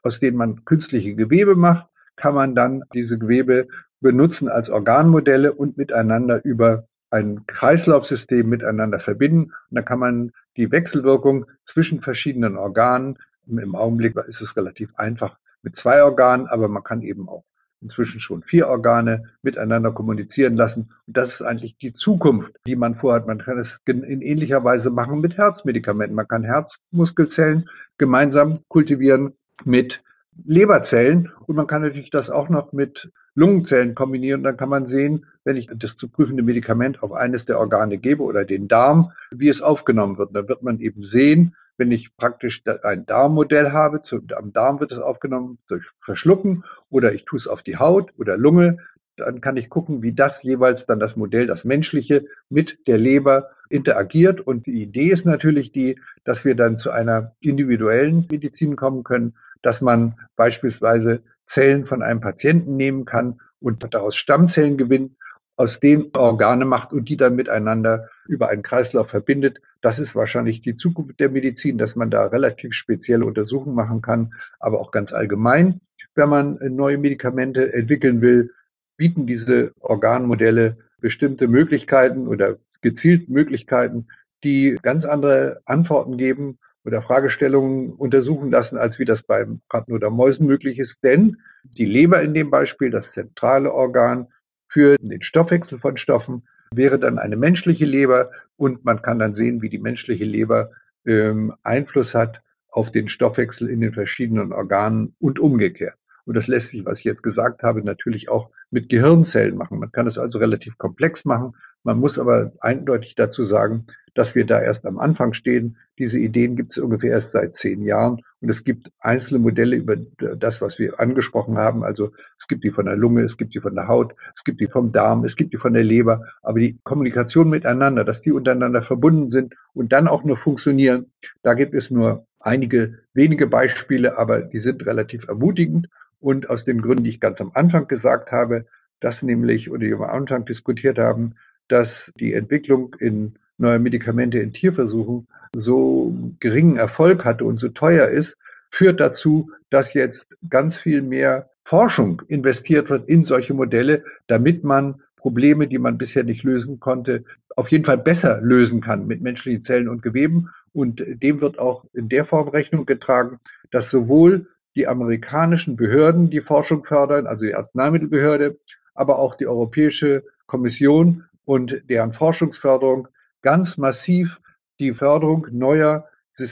aus 0.02 0.20
denen 0.20 0.36
man 0.36 0.64
künstliche 0.64 1.14
Gewebe 1.14 1.56
macht, 1.56 1.86
kann 2.16 2.34
man 2.34 2.54
dann 2.54 2.82
diese 2.94 3.18
Gewebe 3.18 3.66
benutzen 4.02 4.48
als 4.48 4.68
Organmodelle 4.68 5.52
und 5.54 5.78
miteinander 5.78 6.44
über 6.44 6.86
ein 7.10 7.46
Kreislaufsystem 7.46 8.48
miteinander 8.48 8.98
verbinden. 8.98 9.44
Und 9.44 9.54
dann 9.70 9.84
kann 9.84 9.98
man 9.98 10.32
die 10.56 10.70
Wechselwirkung 10.70 11.46
zwischen 11.64 12.00
verschiedenen 12.00 12.56
Organen, 12.56 13.18
im 13.46 13.74
Augenblick 13.74 14.16
ist 14.26 14.40
es 14.40 14.56
relativ 14.56 14.94
einfach 14.96 15.38
mit 15.62 15.74
zwei 15.74 16.02
Organen, 16.02 16.46
aber 16.46 16.68
man 16.68 16.84
kann 16.84 17.02
eben 17.02 17.28
auch 17.28 17.44
inzwischen 17.80 18.20
schon 18.20 18.42
vier 18.42 18.68
Organe 18.68 19.24
miteinander 19.42 19.90
kommunizieren 19.90 20.56
lassen. 20.56 20.92
Und 21.06 21.16
das 21.16 21.34
ist 21.34 21.42
eigentlich 21.42 21.76
die 21.76 21.92
Zukunft, 21.92 22.52
die 22.66 22.76
man 22.76 22.94
vorhat. 22.94 23.26
Man 23.26 23.38
kann 23.38 23.58
es 23.58 23.80
in 23.86 24.22
ähnlicher 24.22 24.62
Weise 24.62 24.90
machen 24.90 25.20
mit 25.20 25.36
Herzmedikamenten. 25.36 26.14
Man 26.14 26.28
kann 26.28 26.44
Herzmuskelzellen 26.44 27.68
gemeinsam 27.98 28.60
kultivieren 28.68 29.34
mit 29.64 30.02
Leberzellen 30.44 31.32
und 31.46 31.56
man 31.56 31.66
kann 31.66 31.82
natürlich 31.82 32.10
das 32.10 32.30
auch 32.30 32.48
noch 32.48 32.72
mit 32.72 33.10
Lungenzellen 33.34 33.94
kombinieren. 33.94 34.42
Dann 34.42 34.56
kann 34.56 34.68
man 34.68 34.86
sehen, 34.86 35.26
wenn 35.44 35.56
ich 35.56 35.68
das 35.74 35.96
zu 35.96 36.08
prüfende 36.08 36.42
Medikament 36.42 37.02
auf 37.02 37.12
eines 37.12 37.44
der 37.44 37.58
Organe 37.58 37.98
gebe 37.98 38.22
oder 38.22 38.44
den 38.44 38.68
Darm, 38.68 39.12
wie 39.30 39.48
es 39.48 39.62
aufgenommen 39.62 40.18
wird. 40.18 40.34
Da 40.34 40.48
wird 40.48 40.62
man 40.62 40.80
eben 40.80 41.04
sehen, 41.04 41.54
wenn 41.78 41.90
ich 41.90 42.16
praktisch 42.16 42.62
ein 42.82 43.06
Darmmodell 43.06 43.72
habe, 43.72 44.02
zu, 44.02 44.20
am 44.36 44.52
Darm 44.52 44.80
wird 44.80 44.92
es 44.92 44.98
aufgenommen 44.98 45.58
durch 45.66 45.84
Verschlucken 46.00 46.64
oder 46.90 47.12
ich 47.12 47.24
tue 47.24 47.38
es 47.38 47.48
auf 47.48 47.62
die 47.62 47.78
Haut 47.78 48.12
oder 48.18 48.36
Lunge, 48.36 48.78
dann 49.16 49.40
kann 49.40 49.56
ich 49.56 49.68
gucken, 49.68 50.02
wie 50.02 50.12
das 50.12 50.42
jeweils 50.42 50.86
dann 50.86 50.98
das 50.98 51.16
Modell, 51.16 51.46
das 51.46 51.64
menschliche, 51.64 52.24
mit 52.48 52.86
der 52.86 52.98
Leber 52.98 53.50
interagiert. 53.68 54.40
Und 54.40 54.66
die 54.66 54.82
Idee 54.82 55.08
ist 55.08 55.26
natürlich 55.26 55.72
die, 55.72 56.00
dass 56.24 56.44
wir 56.44 56.54
dann 56.54 56.78
zu 56.78 56.90
einer 56.90 57.34
individuellen 57.40 58.26
Medizin 58.30 58.76
kommen 58.76 59.04
können, 59.04 59.34
dass 59.60 59.80
man 59.80 60.16
beispielsweise 60.36 61.22
Zellen 61.52 61.84
von 61.84 62.02
einem 62.02 62.20
Patienten 62.20 62.76
nehmen 62.76 63.04
kann 63.04 63.38
und 63.60 63.86
daraus 63.92 64.16
Stammzellen 64.16 64.78
gewinnt, 64.78 65.12
aus 65.56 65.80
denen 65.80 66.10
Organe 66.16 66.64
macht 66.64 66.94
und 66.94 67.10
die 67.10 67.18
dann 67.18 67.36
miteinander 67.36 68.08
über 68.26 68.48
einen 68.48 68.62
Kreislauf 68.62 69.10
verbindet. 69.10 69.60
Das 69.82 69.98
ist 69.98 70.14
wahrscheinlich 70.14 70.62
die 70.62 70.74
Zukunft 70.74 71.20
der 71.20 71.28
Medizin, 71.28 71.76
dass 71.76 71.94
man 71.94 72.10
da 72.10 72.24
relativ 72.24 72.72
spezielle 72.72 73.26
Untersuchungen 73.26 73.76
machen 73.76 74.00
kann, 74.00 74.32
aber 74.60 74.80
auch 74.80 74.92
ganz 74.92 75.12
allgemein. 75.12 75.82
Wenn 76.14 76.30
man 76.30 76.58
neue 76.62 76.96
Medikamente 76.96 77.74
entwickeln 77.74 78.22
will, 78.22 78.52
bieten 78.96 79.26
diese 79.26 79.72
Organmodelle 79.80 80.78
bestimmte 81.00 81.48
Möglichkeiten 81.48 82.28
oder 82.28 82.56
gezielt 82.80 83.28
Möglichkeiten, 83.28 84.06
die 84.42 84.78
ganz 84.82 85.04
andere 85.04 85.60
Antworten 85.66 86.16
geben 86.16 86.58
oder 86.84 87.02
Fragestellungen 87.02 87.92
untersuchen 87.92 88.50
lassen, 88.50 88.76
als 88.76 88.98
wie 88.98 89.04
das 89.04 89.22
beim 89.22 89.60
Ratten 89.70 89.92
oder 89.92 90.10
Mäusen 90.10 90.46
möglich 90.46 90.78
ist. 90.78 91.02
Denn 91.04 91.38
die 91.64 91.84
Leber 91.84 92.22
in 92.22 92.34
dem 92.34 92.50
Beispiel, 92.50 92.90
das 92.90 93.12
zentrale 93.12 93.72
Organ 93.72 94.28
für 94.68 94.96
den 94.98 95.22
Stoffwechsel 95.22 95.78
von 95.78 95.96
Stoffen, 95.96 96.46
wäre 96.74 96.98
dann 96.98 97.18
eine 97.18 97.36
menschliche 97.36 97.84
Leber 97.84 98.30
und 98.56 98.84
man 98.84 99.02
kann 99.02 99.18
dann 99.18 99.34
sehen, 99.34 99.62
wie 99.62 99.68
die 99.68 99.78
menschliche 99.78 100.24
Leber 100.24 100.70
ähm, 101.06 101.54
Einfluss 101.62 102.14
hat 102.14 102.42
auf 102.68 102.90
den 102.90 103.08
Stoffwechsel 103.08 103.68
in 103.68 103.80
den 103.80 103.92
verschiedenen 103.92 104.52
Organen 104.52 105.14
und 105.18 105.38
umgekehrt. 105.38 105.96
Und 106.24 106.36
das 106.36 106.46
lässt 106.46 106.70
sich, 106.70 106.84
was 106.84 107.00
ich 107.00 107.04
jetzt 107.04 107.22
gesagt 107.22 107.62
habe, 107.62 107.82
natürlich 107.82 108.28
auch 108.28 108.50
mit 108.70 108.88
Gehirnzellen 108.88 109.56
machen. 109.56 109.78
Man 109.78 109.92
kann 109.92 110.06
es 110.06 110.18
also 110.18 110.38
relativ 110.38 110.78
komplex 110.78 111.24
machen. 111.24 111.54
Man 111.84 111.98
muss 111.98 112.18
aber 112.18 112.52
eindeutig 112.60 113.14
dazu 113.14 113.44
sagen, 113.44 113.86
dass 114.14 114.34
wir 114.34 114.44
da 114.44 114.60
erst 114.60 114.84
am 114.84 114.98
Anfang 114.98 115.32
stehen. 115.32 115.76
Diese 115.98 116.18
Ideen 116.18 116.56
gibt 116.56 116.72
es 116.72 116.78
ungefähr 116.78 117.12
erst 117.12 117.30
seit 117.32 117.54
zehn 117.54 117.82
Jahren 117.82 118.20
und 118.40 118.50
es 118.50 118.64
gibt 118.64 118.90
einzelne 119.00 119.40
Modelle 119.40 119.76
über 119.76 119.96
das, 119.96 120.60
was 120.60 120.78
wir 120.78 121.00
angesprochen 121.00 121.56
haben. 121.56 121.82
Also 121.82 122.12
es 122.38 122.46
gibt 122.46 122.64
die 122.64 122.70
von 122.70 122.86
der 122.86 122.96
Lunge, 122.96 123.22
es 123.22 123.36
gibt 123.36 123.54
die 123.54 123.60
von 123.60 123.74
der 123.74 123.88
Haut, 123.88 124.14
es 124.34 124.44
gibt 124.44 124.60
die 124.60 124.66
vom 124.66 124.92
Darm, 124.92 125.24
es 125.24 125.36
gibt 125.36 125.52
die 125.52 125.58
von 125.58 125.72
der 125.72 125.84
Leber. 125.84 126.26
Aber 126.42 126.58
die 126.58 126.78
Kommunikation 126.82 127.48
miteinander, 127.48 128.04
dass 128.04 128.20
die 128.20 128.32
untereinander 128.32 128.82
verbunden 128.82 129.30
sind 129.30 129.54
und 129.72 129.92
dann 129.92 130.08
auch 130.08 130.24
nur 130.24 130.36
funktionieren, 130.36 131.06
da 131.42 131.54
gibt 131.54 131.74
es 131.74 131.90
nur 131.90 132.26
einige 132.40 132.98
wenige 133.14 133.46
Beispiele, 133.46 134.18
aber 134.18 134.42
die 134.42 134.58
sind 134.58 134.84
relativ 134.86 135.28
ermutigend. 135.28 135.88
Und 136.20 136.48
aus 136.50 136.64
den 136.64 136.80
Gründen, 136.80 137.02
die 137.02 137.10
ich 137.10 137.20
ganz 137.20 137.40
am 137.40 137.50
Anfang 137.54 137.88
gesagt 137.88 138.30
habe, 138.30 138.66
dass 139.00 139.22
nämlich, 139.22 139.70
oder 139.70 139.80
die 139.80 139.90
wir 139.90 140.08
am 140.08 140.22
Anfang 140.22 140.44
diskutiert 140.44 140.98
haben, 140.98 141.34
dass 141.72 142.12
die 142.20 142.34
Entwicklung 142.34 142.94
in 143.00 143.34
neuer 143.56 143.78
Medikamente 143.78 144.38
in 144.38 144.52
Tierversuchen 144.52 145.26
so 145.54 146.14
geringen 146.38 146.76
Erfolg 146.76 147.24
hatte 147.24 147.46
und 147.46 147.56
so 147.56 147.70
teuer 147.70 148.08
ist, 148.08 148.36
führt 148.70 149.00
dazu, 149.00 149.50
dass 149.70 149.94
jetzt 149.94 150.36
ganz 150.50 150.76
viel 150.76 151.00
mehr 151.00 151.48
Forschung 151.62 152.20
investiert 152.28 152.90
wird 152.90 153.08
in 153.08 153.24
solche 153.24 153.54
Modelle, 153.54 154.04
damit 154.26 154.64
man 154.64 155.00
Probleme, 155.16 155.66
die 155.66 155.78
man 155.78 155.96
bisher 155.96 156.24
nicht 156.24 156.42
lösen 156.42 156.78
konnte, 156.78 157.24
auf 157.56 157.70
jeden 157.70 157.84
Fall 157.84 157.98
besser 157.98 158.40
lösen 158.42 158.82
kann 158.82 159.06
mit 159.06 159.22
menschlichen 159.22 159.62
Zellen 159.62 159.88
und 159.88 160.02
Geweben. 160.02 160.50
Und 160.74 161.02
dem 161.06 161.40
wird 161.40 161.58
auch 161.58 161.86
in 161.94 162.10
der 162.10 162.26
Form 162.26 162.48
Rechnung 162.48 162.84
getragen, 162.84 163.38
dass 163.70 163.88
sowohl 163.88 164.46
die 164.76 164.88
amerikanischen 164.88 165.76
Behörden 165.76 166.28
die 166.28 166.40
Forschung 166.42 166.84
fördern, 166.84 167.26
also 167.26 167.46
die 167.46 167.54
Arzneimittelbehörde, 167.54 168.58
aber 168.94 169.18
auch 169.18 169.36
die 169.36 169.46
Europäische 169.46 170.24
Kommission 170.46 171.24
und 171.44 171.82
deren 171.88 172.12
Forschungsförderung 172.12 173.08
ganz 173.42 173.76
massiv 173.76 174.40
die 174.78 174.92
Förderung 174.92 175.46
neuer 175.50 176.08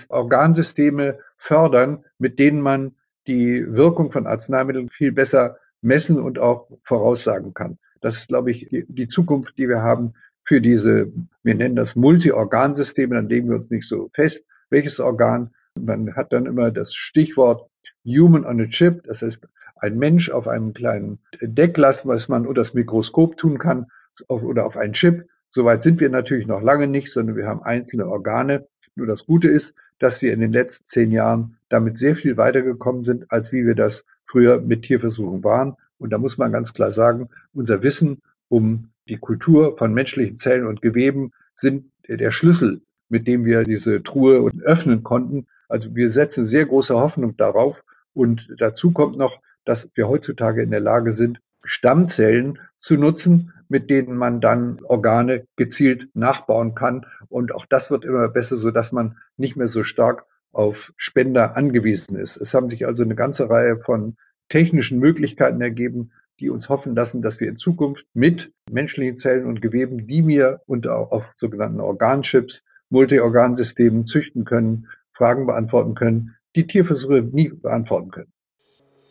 Organsysteme 0.09 1.19
fördern, 1.37 2.05
mit 2.19 2.39
denen 2.39 2.61
man 2.61 2.95
die 3.27 3.65
Wirkung 3.67 4.13
von 4.13 4.27
Arzneimitteln 4.27 4.89
viel 4.91 5.13
besser 5.13 5.57
messen 5.81 6.21
und 6.21 6.39
auch 6.39 6.69
voraussagen 6.83 7.55
kann. 7.55 7.79
Das 8.01 8.19
ist, 8.19 8.29
glaube 8.29 8.51
ich, 8.51 8.69
die 8.71 9.07
Zukunft, 9.07 9.57
die 9.59 9.69
wir 9.69 9.83
haben 9.83 10.15
für 10.45 10.61
diese, 10.61 11.13
wir 11.43 11.55
nennen 11.55 11.77
das 11.77 11.97
Multi-Organsysteme, 11.97 13.15
dann 13.15 13.29
legen 13.29 13.49
wir 13.49 13.57
uns 13.57 13.71
nicht 13.71 13.87
so 13.87 14.11
fest, 14.13 14.45
welches 14.69 15.01
Organ. 15.01 15.51
Man 15.75 16.15
hat 16.15 16.33
dann 16.33 16.47
immer 16.47 16.71
das 16.71 16.95
Stichwort 16.95 17.71
Human 18.05 18.45
on 18.45 18.61
a 18.61 18.67
Chip, 18.67 19.05
das 19.05 19.23
heißt 19.23 19.47
ein 19.77 19.97
Mensch 19.97 20.31
auf 20.31 20.49
einem 20.49 20.75
kleinen 20.75 21.21
Deckglas, 21.41 22.07
was 22.07 22.29
man 22.29 22.47
unter 22.47 22.61
das 22.61 22.75
Mikroskop 22.75 23.37
tun 23.37 23.59
kann 23.59 23.87
oder 24.29 24.67
auf 24.67 24.77
einen 24.77 24.93
Chip. 24.93 25.27
Soweit 25.51 25.83
sind 25.83 26.01
wir 26.01 26.09
natürlich 26.09 26.47
noch 26.47 26.63
lange 26.63 26.87
nicht, 26.87 27.11
sondern 27.11 27.37
wir 27.37 27.47
haben 27.47 27.63
einzelne 27.63 28.07
Organe. 28.07 28.67
Nur 28.95 29.07
das 29.07 29.27
Gute 29.27 29.49
ist, 29.49 29.75
dass 29.99 30.23
wir 30.23 30.33
in 30.33 30.41
den 30.41 30.53
letzten 30.53 30.85
zehn 30.85 31.11
Jahren 31.11 31.57
damit 31.69 31.99
sehr 31.99 32.17
viel 32.17 32.37
weitergekommen 32.37 33.05
sind, 33.05 33.31
als 33.31 33.53
wie 33.53 33.67
wir 33.67 33.75
das 33.75 34.05
früher 34.27 34.61
mit 34.61 34.83
Tierversuchen 34.83 35.43
waren. 35.45 35.77
Und 35.99 36.11
da 36.11 36.19
muss 36.19 36.39
man 36.39 36.53
ganz 36.53 36.73
klar 36.73 36.93
sagen, 36.93 37.29
unser 37.53 37.83
Wissen 37.83 38.23
um 38.49 38.91
die 39.09 39.19
Kultur 39.19 39.77
von 39.77 39.93
menschlichen 39.93 40.37
Zellen 40.37 40.67
und 40.67 40.83
Geweben 40.83 41.33
sind 41.55 41.91
der 42.09 42.31
Schlüssel, 42.31 42.81
mit 43.09 43.27
dem 43.27 43.45
wir 43.45 43.65
diese 43.65 44.03
Truhe 44.03 44.51
öffnen 44.63 45.03
konnten. 45.03 45.47
Also 45.69 45.95
wir 45.95 46.09
setzen 46.09 46.45
sehr 46.45 46.67
große 46.67 46.95
Hoffnung 46.95 47.37
darauf. 47.37 47.85
Und 48.15 48.49
dazu 48.59 48.93
kommt 48.93 49.17
noch, 49.17 49.41
dass 49.65 49.89
wir 49.95 50.09
heutzutage 50.09 50.63
in 50.63 50.71
der 50.71 50.81
Lage 50.81 51.13
sind, 51.13 51.41
Stammzellen 51.63 52.59
zu 52.77 52.97
nutzen, 52.97 53.53
mit 53.71 53.89
denen 53.89 54.17
man 54.17 54.41
dann 54.41 54.81
Organe 54.85 55.47
gezielt 55.57 56.09
nachbauen 56.13 56.75
kann. 56.75 57.07
Und 57.29 57.55
auch 57.55 57.65
das 57.65 57.91
wird 57.91 58.05
immer 58.05 58.29
besser, 58.29 58.59
so 58.59 58.71
dass 58.71 58.93
man 58.93 59.17
nicht 59.37 59.57
mehr 59.57 59.69
so 59.69 59.85
stark 59.85 60.27
auf 60.53 60.93
Spender 60.97 61.57
angewiesen 61.57 62.17
ist. 62.17 62.37
Es 62.37 62.53
haben 62.53 62.69
sich 62.69 62.85
also 62.85 63.05
eine 63.05 63.15
ganze 63.15 63.49
Reihe 63.49 63.79
von 63.79 64.17
technischen 64.49 64.99
Möglichkeiten 64.99 65.61
ergeben, 65.61 66.11
die 66.41 66.51
uns 66.51 66.69
hoffen 66.69 66.97
lassen, 66.97 67.23
dass 67.23 67.39
wir 67.39 67.49
in 67.49 67.55
Zukunft 67.57 68.07
mit 68.13 68.53
menschlichen 68.69 69.15
Zellen 69.15 69.47
und 69.47 69.63
Geweben, 69.63 70.09
die 70.09 70.27
wir 70.27 70.61
und 70.67 70.89
auch 70.89 71.13
auf 71.13 71.33
sogenannten 71.37 71.81
Organchips, 71.81 72.65
Multiorgansystemen 72.89 74.05
züchten 74.05 74.45
können, 74.45 74.89
Fragen 75.13 75.47
beantworten 75.47 75.95
können, 75.95 76.35
die 76.57 76.67
Tierversuche 76.67 77.23
nie 77.23 77.51
beantworten 77.51 78.11
können. 78.11 78.33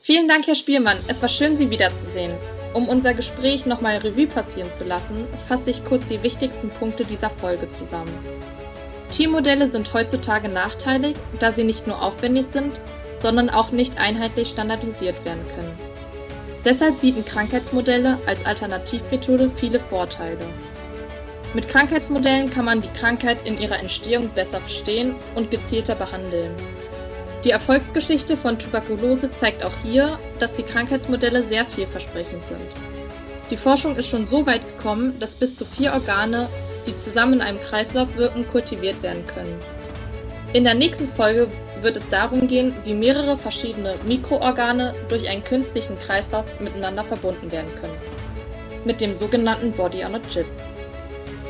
Vielen 0.02 0.28
Dank, 0.28 0.48
Herr 0.48 0.56
Spielmann. 0.56 0.98
Es 1.08 1.22
war 1.22 1.30
schön, 1.30 1.56
Sie 1.56 1.70
wiederzusehen. 1.70 2.32
Um 2.74 2.88
unser 2.88 3.14
Gespräch 3.14 3.66
nochmal 3.66 3.98
Revue 3.98 4.28
passieren 4.28 4.72
zu 4.72 4.84
lassen, 4.84 5.28
fasse 5.48 5.72
ich 5.72 5.84
kurz 5.84 6.06
die 6.10 6.22
wichtigsten 6.22 6.70
Punkte 6.70 7.04
dieser 7.04 7.30
Folge 7.30 7.68
zusammen. 7.68 8.14
Tiermodelle 9.10 9.68
sind 9.68 9.92
heutzutage 9.94 10.50
nachteilig, 10.50 11.16
da 11.40 11.52
sie 11.52 11.64
nicht 11.64 11.88
nur 11.88 12.02
aufwendig 12.02 12.46
sind, 12.46 12.80
sondern 13.18 13.50
auch 13.50 13.72
nicht 13.72 14.00
einheitlich 14.00 14.50
standardisiert 14.50 15.26
werden 15.26 15.46
können. 15.56 15.78
Deshalb 16.64 17.02
bieten 17.02 17.26
Krankheitsmodelle 17.26 18.20
als 18.28 18.46
Alternativmethode 18.46 19.50
viele 19.50 19.80
Vorteile. 19.80 20.46
Mit 21.56 21.68
Krankheitsmodellen 21.68 22.52
kann 22.52 22.66
man 22.66 22.82
die 22.82 22.90
Krankheit 22.90 23.48
in 23.48 23.60
ihrer 23.60 23.80
Entstehung 23.80 24.30
besser 24.30 24.60
verstehen 24.60 25.16
und 25.34 25.50
gezielter 25.50 25.96
behandeln. 25.96 26.52
Die 27.46 27.52
Erfolgsgeschichte 27.52 28.36
von 28.36 28.60
Tuberkulose 28.60 29.32
zeigt 29.32 29.64
auch 29.64 29.72
hier, 29.82 30.20
dass 30.40 30.54
die 30.54 30.64
Krankheitsmodelle 30.64 31.42
sehr 31.42 31.66
vielversprechend 31.66 32.44
sind. 32.44 32.60
Die 33.50 33.58
Forschung 33.58 33.96
ist 33.96 34.10
schon 34.10 34.28
so 34.28 34.46
weit 34.46 34.68
gekommen, 34.68 35.18
dass 35.20 35.36
bis 35.36 35.56
zu 35.56 35.66
vier 35.66 35.94
Organe, 35.94 36.50
die 36.86 36.96
zusammen 36.96 37.36
in 37.36 37.42
einem 37.42 37.62
Kreislauf 37.62 38.16
wirken, 38.16 38.46
kultiviert 38.48 39.02
werden 39.02 39.26
können. 39.26 39.58
In 40.52 40.64
der 40.66 40.74
nächsten 40.74 41.08
Folge 41.08 41.50
wird 41.82 41.96
es 41.96 42.10
darum 42.10 42.48
gehen, 42.48 42.74
wie 42.84 42.94
mehrere 42.94 43.38
verschiedene 43.38 43.96
Mikroorgane 44.06 44.94
durch 45.08 45.30
einen 45.30 45.44
künstlichen 45.44 45.98
Kreislauf 46.00 46.46
miteinander 46.60 47.04
verbunden 47.04 47.52
werden 47.52 47.74
können. 47.80 47.98
Mit 48.84 49.00
dem 49.00 49.14
sogenannten 49.14 49.72
Body 49.72 50.04
on 50.04 50.16
a 50.16 50.20
Chip. 50.30 50.46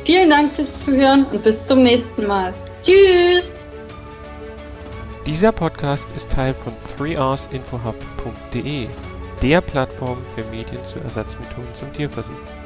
Vielen 0.04 0.30
Dank 0.30 0.52
fürs 0.52 0.78
Zuhören 0.78 1.24
und 1.32 1.42
bis 1.42 1.56
zum 1.66 1.82
nächsten 1.82 2.26
Mal. 2.26 2.54
Tschüss! 2.84 3.59
Dieser 5.26 5.52
Podcast 5.52 6.10
ist 6.16 6.30
Teil 6.32 6.54
von 6.54 6.72
3rsinfohub.de, 6.98 8.88
der 9.42 9.60
Plattform 9.60 10.16
für 10.34 10.44
Medien 10.44 10.82
zu 10.82 10.98
Ersatzmethoden 10.98 11.74
zum 11.74 11.92
Tierversuch. 11.92 12.59